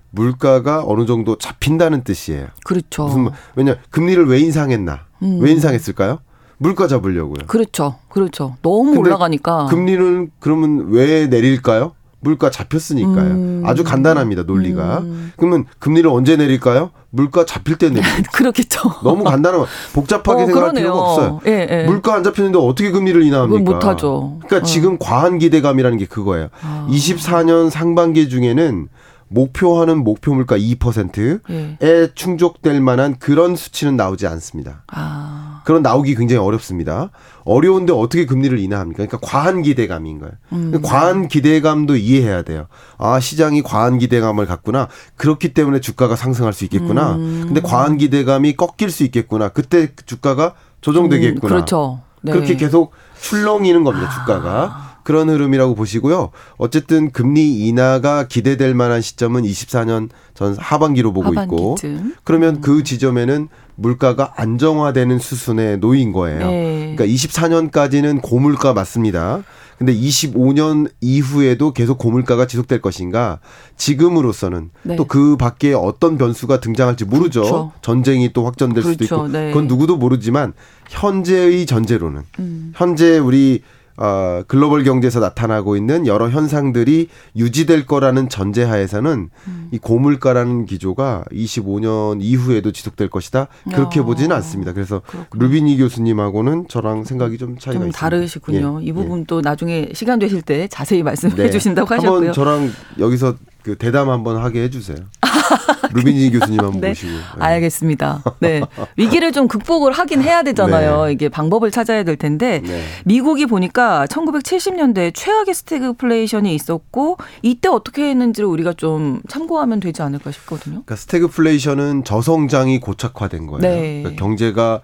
[0.09, 2.47] 물가가 어느 정도 잡힌다는 뜻이에요.
[2.65, 3.05] 그렇죠.
[3.05, 5.05] 무슨 말- 왜냐 금리를 왜 인상했나?
[5.23, 5.39] 음.
[5.41, 6.19] 왜 인상했을까요?
[6.57, 7.47] 물가 잡으려고요.
[7.47, 7.95] 그렇죠.
[8.09, 8.57] 그렇죠.
[8.61, 9.67] 너무 올라가니까.
[9.67, 11.93] 금리는 그러면 왜 내릴까요?
[12.23, 13.31] 물가 잡혔으니까요.
[13.31, 13.63] 음.
[13.65, 14.99] 아주 간단합니다, 논리가.
[14.99, 15.31] 음.
[15.37, 16.91] 그러면 금리를 언제 내릴까요?
[17.09, 18.29] 물가 잡힐 때 내립니다.
[18.33, 18.89] 그렇죠.
[19.03, 19.67] 너무 간단한 거.
[19.93, 20.83] 복잡하게 어, 생각할 그러네요.
[20.83, 21.39] 필요가 없어요.
[21.45, 21.83] 예, 예.
[21.85, 23.71] 물가 안 잡히는데 어떻게 금리를 인하합니까?
[23.73, 24.39] 못하죠.
[24.45, 24.61] 그러니까 어.
[24.63, 26.47] 지금 과한 기대감이라는 게 그거예요.
[26.61, 26.87] 아.
[26.89, 28.87] 24년 상반기 중에는
[29.27, 32.09] 목표하는 목표 물가 2%에 예.
[32.13, 34.83] 충족될 만한 그런 수치는 나오지 않습니다.
[34.91, 35.52] 아.
[35.63, 37.09] 그런 나오기 굉장히 어렵습니다.
[37.45, 39.05] 어려운데 어떻게 금리를 인하합니까?
[39.05, 40.33] 그러니까 과한 기대감인 거예요.
[40.53, 40.81] 음.
[40.81, 42.67] 과한 기대감도 이해해야 돼요.
[42.97, 44.87] 아, 시장이 과한 기대감을 갖구나.
[45.15, 47.15] 그렇기 때문에 주가가 상승할 수 있겠구나.
[47.15, 47.43] 음.
[47.47, 49.49] 근데 과한 기대감이 꺾일 수 있겠구나.
[49.49, 51.47] 그때 주가가 조정되겠구나.
[51.47, 52.01] 음, 그렇죠.
[52.21, 52.31] 네.
[52.31, 52.91] 그렇게 계속
[53.21, 54.92] 출렁이는 겁니다, 주가가.
[55.03, 56.31] 그런 흐름이라고 보시고요.
[56.57, 62.15] 어쨌든 금리 인하가 기대될 만한 시점은 24년 전 하반기로 보고 있고 하반기쯤.
[62.23, 66.39] 그러면 그 지점에는 물가가 안정화되는 수순에 놓인 거예요.
[66.39, 66.95] 네.
[66.95, 69.43] 그러니까 24년까지는 고물가 맞습니다.
[69.77, 73.39] 근데 25년 이후에도 계속 고물가가 지속될 것인가?
[73.75, 74.95] 지금으로서는 네.
[74.95, 77.41] 또그 밖에 어떤 변수가 등장할지 모르죠.
[77.41, 77.71] 그렇죠.
[77.81, 79.15] 전쟁이 또 확전될 수도 그렇죠.
[79.15, 79.47] 있고 네.
[79.47, 80.53] 그건 누구도 모르지만
[80.89, 82.73] 현재의 전제로는 음.
[82.75, 83.61] 현재 우리
[83.97, 89.67] 어, 글로벌 경제에서 나타나고 있는 여러 현상들이 유지될 거라는 전제하에서는 음.
[89.71, 93.47] 이 고물가라는 기조가 25년 이후에도 지속될 것이다.
[93.71, 94.73] 그렇게 아, 보지는 않습니다.
[94.73, 95.43] 그래서 그렇군요.
[95.43, 97.99] 루비니 교수님하고는 저랑 생각이 좀 차이가 좀 있습니다.
[97.99, 98.79] 다르시군요.
[98.81, 98.93] 예, 이 예.
[98.93, 101.49] 부분 또 나중에 시간 되실 때 자세히 말씀해 네.
[101.49, 102.29] 주신다고 하셨고요.
[102.29, 104.97] 한번 저랑 여기서 그 대담 한번 하게 해주세요.
[105.93, 106.89] 루비니 교수님 한번 네.
[106.89, 107.11] 모시고.
[107.11, 107.19] 네.
[107.39, 108.23] 알겠습니다.
[108.39, 108.61] 네.
[108.97, 111.05] 위기를 좀 극복을 하긴 해야 되잖아요.
[111.05, 111.11] 네.
[111.11, 112.81] 이게 방법을 찾아야 될 텐데 네.
[113.05, 120.83] 미국이 보니까 1970년대 최악의 스태그플레이션이 있었고 이때 어떻게 했는지를 우리가 좀 참고하면 되지 않을까 싶거든요.
[120.85, 123.61] 그러니까 스태그플레이션은 저성장이 고착화된 거예요.
[123.61, 124.01] 네.
[124.01, 124.81] 그러니까 경제가 어,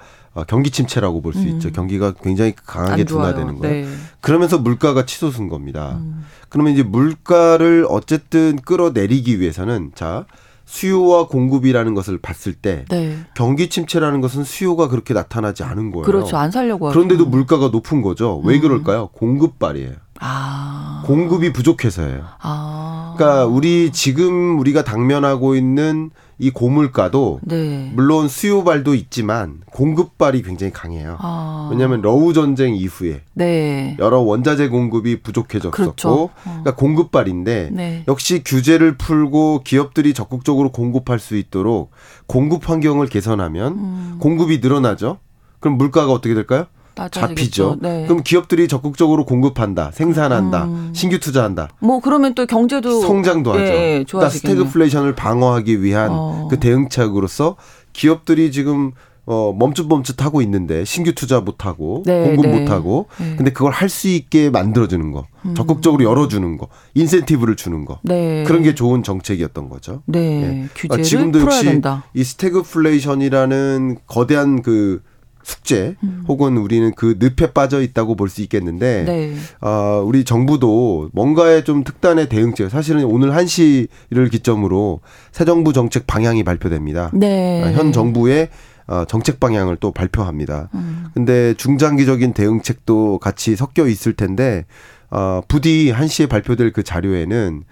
[0.47, 1.47] 경기 침체라고 볼수 음.
[1.49, 1.71] 있죠.
[1.71, 3.03] 경기가 굉장히 강하게.
[3.03, 3.85] 둔화되는 거예요.
[3.85, 3.91] 네.
[4.21, 5.97] 그러면서 물가가 치솟은 겁니다.
[6.01, 6.25] 음.
[6.49, 10.25] 그러면 이제 물가를 어쨌든 끌어내리기 위해서는 자
[10.65, 13.17] 수요와 공급이라는 것을 봤을 때 네.
[13.33, 16.05] 경기 침체라는 것은 수요가 그렇게 나타나지 않은 거예요.
[16.05, 16.37] 그렇죠.
[16.37, 16.93] 안 살려고 하죠.
[16.93, 18.39] 그런데도 물가가 높은 거죠.
[18.45, 18.61] 왜 음.
[18.61, 19.07] 그럴까요?
[19.13, 19.93] 공급발이에요.
[20.19, 21.03] 아.
[21.05, 22.23] 공급이 부족해서예요.
[22.41, 23.13] 아.
[23.17, 26.11] 그러니까 우리 지금 우리가 당면하고 있는
[26.41, 27.91] 이 고물가도 네.
[27.93, 31.17] 물론 수요발도 있지만 공급발이 굉장히 강해요.
[31.19, 31.67] 아.
[31.69, 33.97] 왜냐하면 러우 전쟁 이후에 네.
[33.99, 36.09] 여러 원자재 공급이 부족해졌었고 그렇죠.
[36.09, 36.29] 어.
[36.43, 38.03] 그러니까 공급발인데 네.
[38.07, 41.91] 역시 규제를 풀고 기업들이 적극적으로 공급할 수 있도록
[42.25, 44.15] 공급 환경을 개선하면 음.
[44.19, 45.17] 공급이 늘어나죠.
[45.59, 46.67] 그럼 물가가 어떻게 될까요?
[47.07, 47.77] 잡히죠.
[47.79, 48.05] 네.
[48.07, 50.91] 그럼 기업들이 적극적으로 공급한다, 생산한다, 음.
[50.93, 51.69] 신규 투자한다.
[51.79, 53.63] 뭐 그러면 또 경제도 성장도 하죠.
[53.63, 54.29] 예, 그러니까.
[54.29, 56.47] 스태그플레이션을 방어하기 위한 어.
[56.49, 57.55] 그 대응책으로서
[57.93, 58.91] 기업들이 지금
[59.25, 62.59] 어 멈칫멈칫 하고 있는데 신규 투자 못 하고 네, 공급 네.
[62.61, 63.35] 못 하고 네.
[63.35, 65.27] 근데 그걸 할 수 있게 만들어 주는 거.
[65.55, 66.67] 적극적으로 열어 주는 거.
[66.95, 67.99] 인센티브를 주는 거.
[68.01, 68.43] 네.
[68.47, 70.01] 그런 게 좋은 정책이었던 거죠.
[70.07, 70.19] 네.
[70.63, 70.69] 예.
[70.73, 72.05] 규제를 아, 지금도 역시 된다.
[72.15, 75.01] 이 스태그플레이션이라는 거대한 그
[75.49, 75.95] 숙제
[76.27, 79.05] 혹은 우리는 그 늪에 빠져 있다고 볼 수 있겠는데 음.
[79.05, 79.35] 네.
[79.59, 84.99] 아, 우리 정부도 뭔가의 좀 특단의 대응책, 사실은 오늘 1시를 기점으로
[85.31, 87.09] 새 정부 정책 방향이 발표됩니다.
[87.13, 87.63] 네.
[87.63, 88.49] 아, 현 정부의
[88.85, 90.69] 어, 정책 방향을 또 발표합니다.
[90.75, 91.05] 음.
[91.13, 94.65] 근데 중장기적인 대응책도 같이 섞여 있을 텐데,
[95.11, 97.63] 어, 부디 1시에 발표될 그 자료에는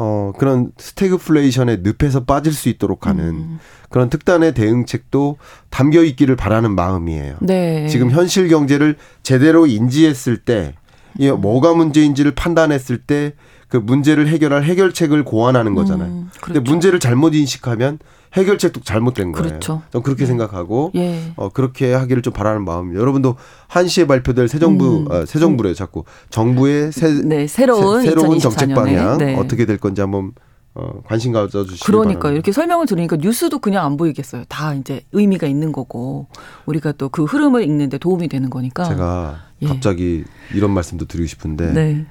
[0.00, 3.58] 어, 그런 스태그플레이션의 늪에서 빠질 수 있도록 하는 음.
[3.88, 5.38] 그런 특단의 대응책도
[5.70, 7.38] 담겨 있기를 바라는 마음이에요.
[7.40, 7.88] 네.
[7.88, 8.94] 지금 현실 경제를
[9.24, 10.74] 제대로 인지했을 때,
[11.18, 13.32] 이 뭐가 문제인지를 판단했을 때,
[13.66, 16.08] 그 문제를 해결할 해결책을 고안하는 거잖아요.
[16.08, 16.70] 음, 근데 그렇죠.
[16.70, 17.98] 문제를 잘못 인식하면
[18.34, 19.48] 해결책도 잘못된 거예요.
[19.48, 19.82] 그렇죠.
[19.90, 21.32] 전 그렇게 생각하고, 예.
[21.36, 23.00] 어, 그렇게 하기를 좀 바라는 마음입니다.
[23.00, 23.36] 여러분도
[23.68, 25.10] 한시에 발표될 새 정부, 음.
[25.10, 28.74] 어, 새 정부래 자꾸 정부의 새, 네, 새로운 새, 로운 2024 정책.
[28.74, 29.34] 방향 네.
[29.36, 30.32] 어떻게 될 건지 한번
[30.74, 32.30] 어, 관심 가져주시기 그러니까 바랍니다.
[32.34, 34.44] 이렇게 설명을 들으니까 뉴스도 그냥 안 보이겠어요.
[34.48, 36.28] 다 이제 의미가 있는 거고
[36.66, 38.84] 우리가 또 그 흐름을 읽는데 도움이 되는 거니까.
[38.84, 39.66] 제가 예.
[39.66, 40.22] 갑자기
[40.54, 42.06] 이런 말씀도 드리고 싶은데 네.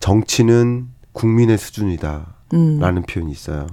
[0.00, 2.26] 정치는 국민의 수준이다.
[2.54, 2.78] 음.
[2.80, 3.66] 라는 표현이 있어요.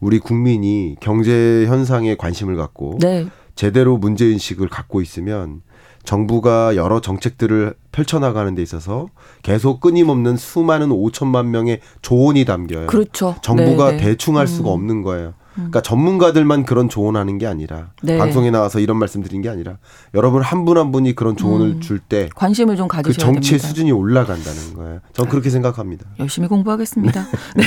[0.00, 3.26] 우리 국민이 경제 현상에 관심을 갖고 네.
[3.54, 5.62] 제대로 문제 인식을 갖고 있으면
[6.04, 9.08] 정부가 여러 정책들을 펼쳐나가는 데 있어서
[9.42, 12.86] 계속 끊임없는 수많은 5천만 명의 조언이 담겨요.
[12.86, 13.34] 그렇죠.
[13.42, 14.04] 정부가 네, 네.
[14.04, 14.74] 대충 할 수가 음.
[14.74, 15.34] 없는 거예요.
[15.58, 18.16] 그러니까 전문가들만 그런 조언하는 게 아니라 네.
[18.18, 19.78] 방송에 나와서 이런 말씀 드린 게 아니라
[20.14, 21.80] 여러분 한 분 한 분이 그런 조언을 음.
[21.80, 23.68] 줄때그 관심을 좀 가지셔야 정치의 됩니다.
[23.68, 25.00] 수준이 올라간다는 거예요.
[25.12, 26.06] 전 그렇게 생각합니다.
[26.18, 27.22] 열심히 공부하겠습니다.
[27.56, 27.64] 네.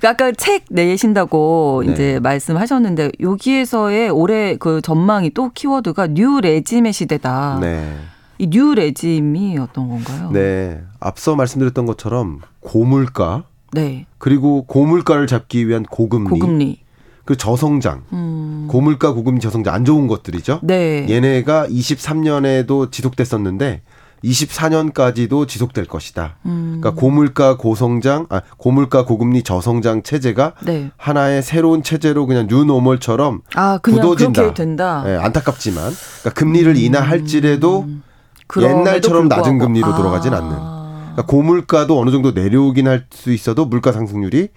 [0.00, 1.92] 그러니까 아까 책 내신다고 네.
[1.92, 7.58] 이제 말씀하셨는데 여기에서의 올해 그 전망이 또 키워드가 new regime의 시대다.
[7.60, 7.96] 네.
[8.38, 10.30] 이 new regime이 어떤 건가요?
[10.30, 10.82] 네.
[11.00, 14.06] 앞서 말씀드렸던 것처럼 고물가 네.
[14.18, 16.78] 그리고 고물가를 잡기 위한 고금리, 고금리.
[17.26, 18.66] 그 저성장, 음.
[18.70, 20.60] 고물가, 고금리, 저성장 안 좋은 것들이죠.
[20.62, 21.06] 네.
[21.10, 23.82] 얘네가 23년에도 지속됐었는데
[24.24, 26.36] 24년까지도 지속될 것이다.
[26.46, 26.78] 음.
[26.80, 30.90] 그러니까 고물가, 고성장, 아 고물가, 고금리, 저성장 체제가 네.
[30.96, 34.42] 하나의 새로운 체제로 그냥 뉴노멀처럼 아, 그냥 굳어진다.
[34.42, 35.04] 그렇게 된다.
[35.06, 38.02] 예, 안타깝지만 그러니까 금리를 인하할지라도 음.
[38.46, 39.58] 그럼에도 옛날처럼 낮은 불구하고.
[39.66, 39.96] 금리로 아.
[39.96, 40.50] 돌아가진 않는.
[40.50, 44.48] 그러니까 고물가도 어느 정도 내려오긴 할 수 있어도 물가 상승률이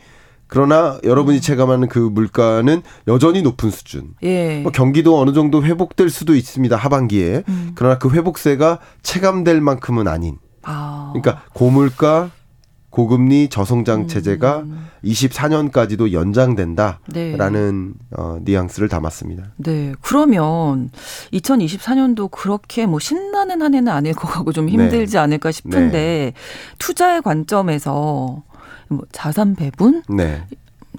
[0.49, 4.15] 그러나 여러분이 체감하는 그 물가는 여전히 높은 수준.
[4.23, 4.61] 예.
[4.61, 7.43] 뭐 경기도 어느 정도 회복될 수도 있습니다 하반기에.
[7.47, 7.71] 음.
[7.75, 10.37] 그러나 그 회복세가 체감될 만큼은 아닌.
[10.63, 11.13] 아.
[11.13, 12.31] 그러니까 고물가,
[12.89, 14.87] 고금리 저성장 체제가 음.
[15.03, 18.17] 24년까지도 연장된다라는 네.
[18.17, 19.53] 어, 뉘앙스를 담았습니다.
[19.57, 19.93] 네.
[20.01, 20.89] 그러면
[21.31, 26.33] 2024년도 그렇게 뭐 신나는 한 해는 아닐 것 같고 좀 힘들지 않을까 싶은데
[26.79, 28.41] 투자의 관점에서
[28.89, 30.03] 뭐 자산 배분?
[30.09, 30.43] 네.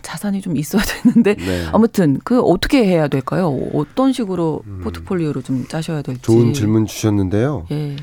[0.03, 1.67] 자산이 좀 있어야 되는데 네.
[1.73, 3.55] 아무튼 그 어떻게 해야 될까요?
[3.75, 6.21] 어떤 식으로 포트폴리오를 좀 짜셔야 될지.
[6.21, 6.23] 음.
[6.23, 7.67] 좋은 질문 주셨는데요.
[7.71, 7.97] 예.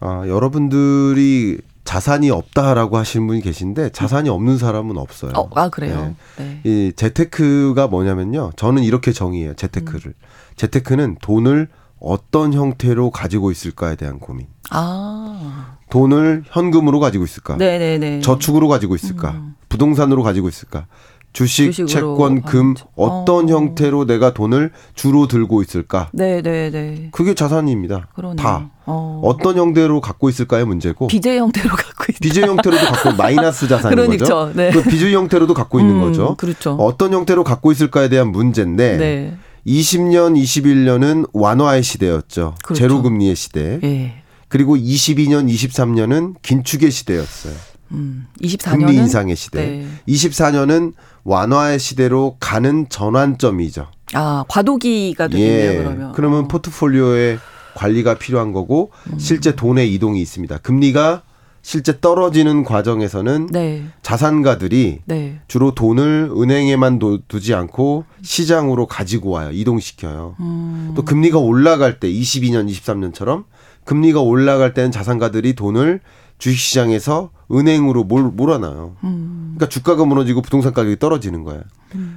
[0.00, 5.32] 아, 여러분들이 자산이 없다라고 하시는 분이 계신데 자산이 없는 사람은 없어요.
[5.36, 6.14] 어, 아 그래요.
[6.38, 6.44] 네.
[6.44, 6.60] 네.
[6.64, 8.52] 이 재테크가 뭐냐면요.
[8.56, 9.54] 저는 이렇게 정의해요.
[9.54, 10.14] 재테크를.
[10.56, 11.68] 재테크는 돈을
[12.02, 14.46] 어떤 형태로 가지고 있을까에 대한 고민.
[14.70, 15.76] 아.
[15.90, 17.56] 돈을 현금으로 가지고 있을까?
[17.56, 18.20] 네네네.
[18.20, 19.30] 저축으로 가지고 있을까?
[19.32, 19.54] 음.
[19.68, 20.86] 부동산으로 가지고 있을까?
[21.32, 23.56] 주식, 채권, 금 어떤 어.
[23.56, 26.10] 형태로 내가 돈을 주로 들고 있을까?
[26.12, 27.08] 네 네 네.
[27.10, 28.08] 그게 자산입니다.
[28.14, 28.36] 그러네.
[28.36, 29.20] 다 어.
[29.24, 32.18] 어떤 형태로 갖고 있을까의 문제고 비제 형태로 갖고 있다.
[32.20, 34.52] 비제 형태로도 갖고 마이너스 자산인 그러니까, 거죠.
[34.54, 34.70] 네.
[34.72, 36.34] 그 비제 형태로도 갖고 있는 음, 거죠.
[36.36, 36.72] 그렇죠.
[36.74, 39.36] 어떤 형태로 갖고 있을까에 대한 문제인데 네.
[39.66, 42.54] 20년, 21년은 완화의 시대였죠.
[42.62, 42.78] 그렇죠.
[42.78, 43.78] 제로금리의 시대.
[43.82, 44.22] 예.
[44.48, 47.54] 그리고 22년, 23년은 긴축의 시대였어요.
[47.92, 48.26] 음.
[48.40, 49.64] 24년은 금리 인상의 시대.
[49.64, 49.86] 네.
[50.08, 50.94] 24년은
[51.24, 53.86] 완화의 시대로 가는 전환점이죠.
[54.14, 56.12] 아, 과도기가 되겠네요, 그러면.
[56.12, 56.42] 그러면 어.
[56.42, 56.48] 음.
[56.48, 57.38] 포트폴리오의
[57.74, 60.58] 관리가 필요한 거고 실제 돈의 이동이 있습니다.
[60.58, 61.22] 금리가
[61.62, 63.84] 실제 떨어지는 과정에서는 네.
[64.02, 65.40] 자산가들이 네.
[65.46, 69.50] 주로 돈을 은행에만 도- 두지 않고 시장으로 가지고 와요.
[69.52, 70.34] 이동시켜요.
[70.40, 70.92] 음.
[70.96, 73.44] 또 금리가 올라갈 때 22년, 23년처럼
[73.84, 76.00] 금리가 올라갈 때는 자산가들이 돈을
[76.38, 78.96] 주식시장에서 은행으로 몰, 몰아놔요.
[79.04, 79.54] 음.
[79.54, 81.62] 그러니까 주가가 무너지고 부동산 가격이 떨어지는 거예요.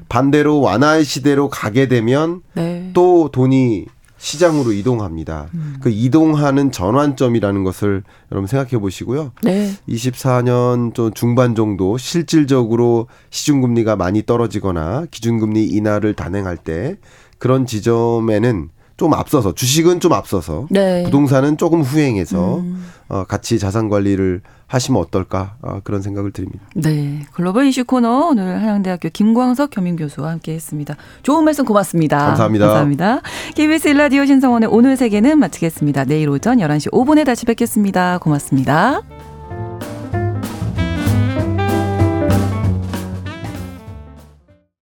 [0.10, 2.90] 반대로 완화의 시대로 가게 되면 네.
[2.94, 3.86] 또 돈이
[4.18, 5.48] 시장으로 이동합니다.
[5.82, 9.32] 그 이동하는 전환점이라는 것을 여러분 생각해 보시고요.
[9.44, 9.72] 네.
[9.88, 16.96] 24년 좀 중반 정도 실질적으로 시중금리가 많이 떨어지거나 기준금리 인하를 단행할 때
[17.38, 21.04] 그런 지점에는 좀 앞서서 주식은 좀 앞서서 네.
[21.04, 22.86] 부동산은 조금 후행해서 음.
[23.10, 26.66] 어, 같이 자산 관리를 하시면 어떨까 어, 그런 생각을 드립니다.
[26.76, 27.26] 네.
[27.34, 30.96] 글로벌 이슈 코너 오늘 한양대학교 김광석 겸임 교수와 함께 했습니다.
[31.24, 32.18] 좋은 말씀 고맙습니다.
[32.18, 32.66] 감사합니다.
[32.68, 33.22] 감사합니다.
[33.56, 36.06] KBS 일라디오 신성원의 오늘 세계는 마치겠습니다.
[36.06, 38.18] 내일 오전 11시 5분에 다시 뵙겠습니다.
[38.20, 39.02] 고맙습니다.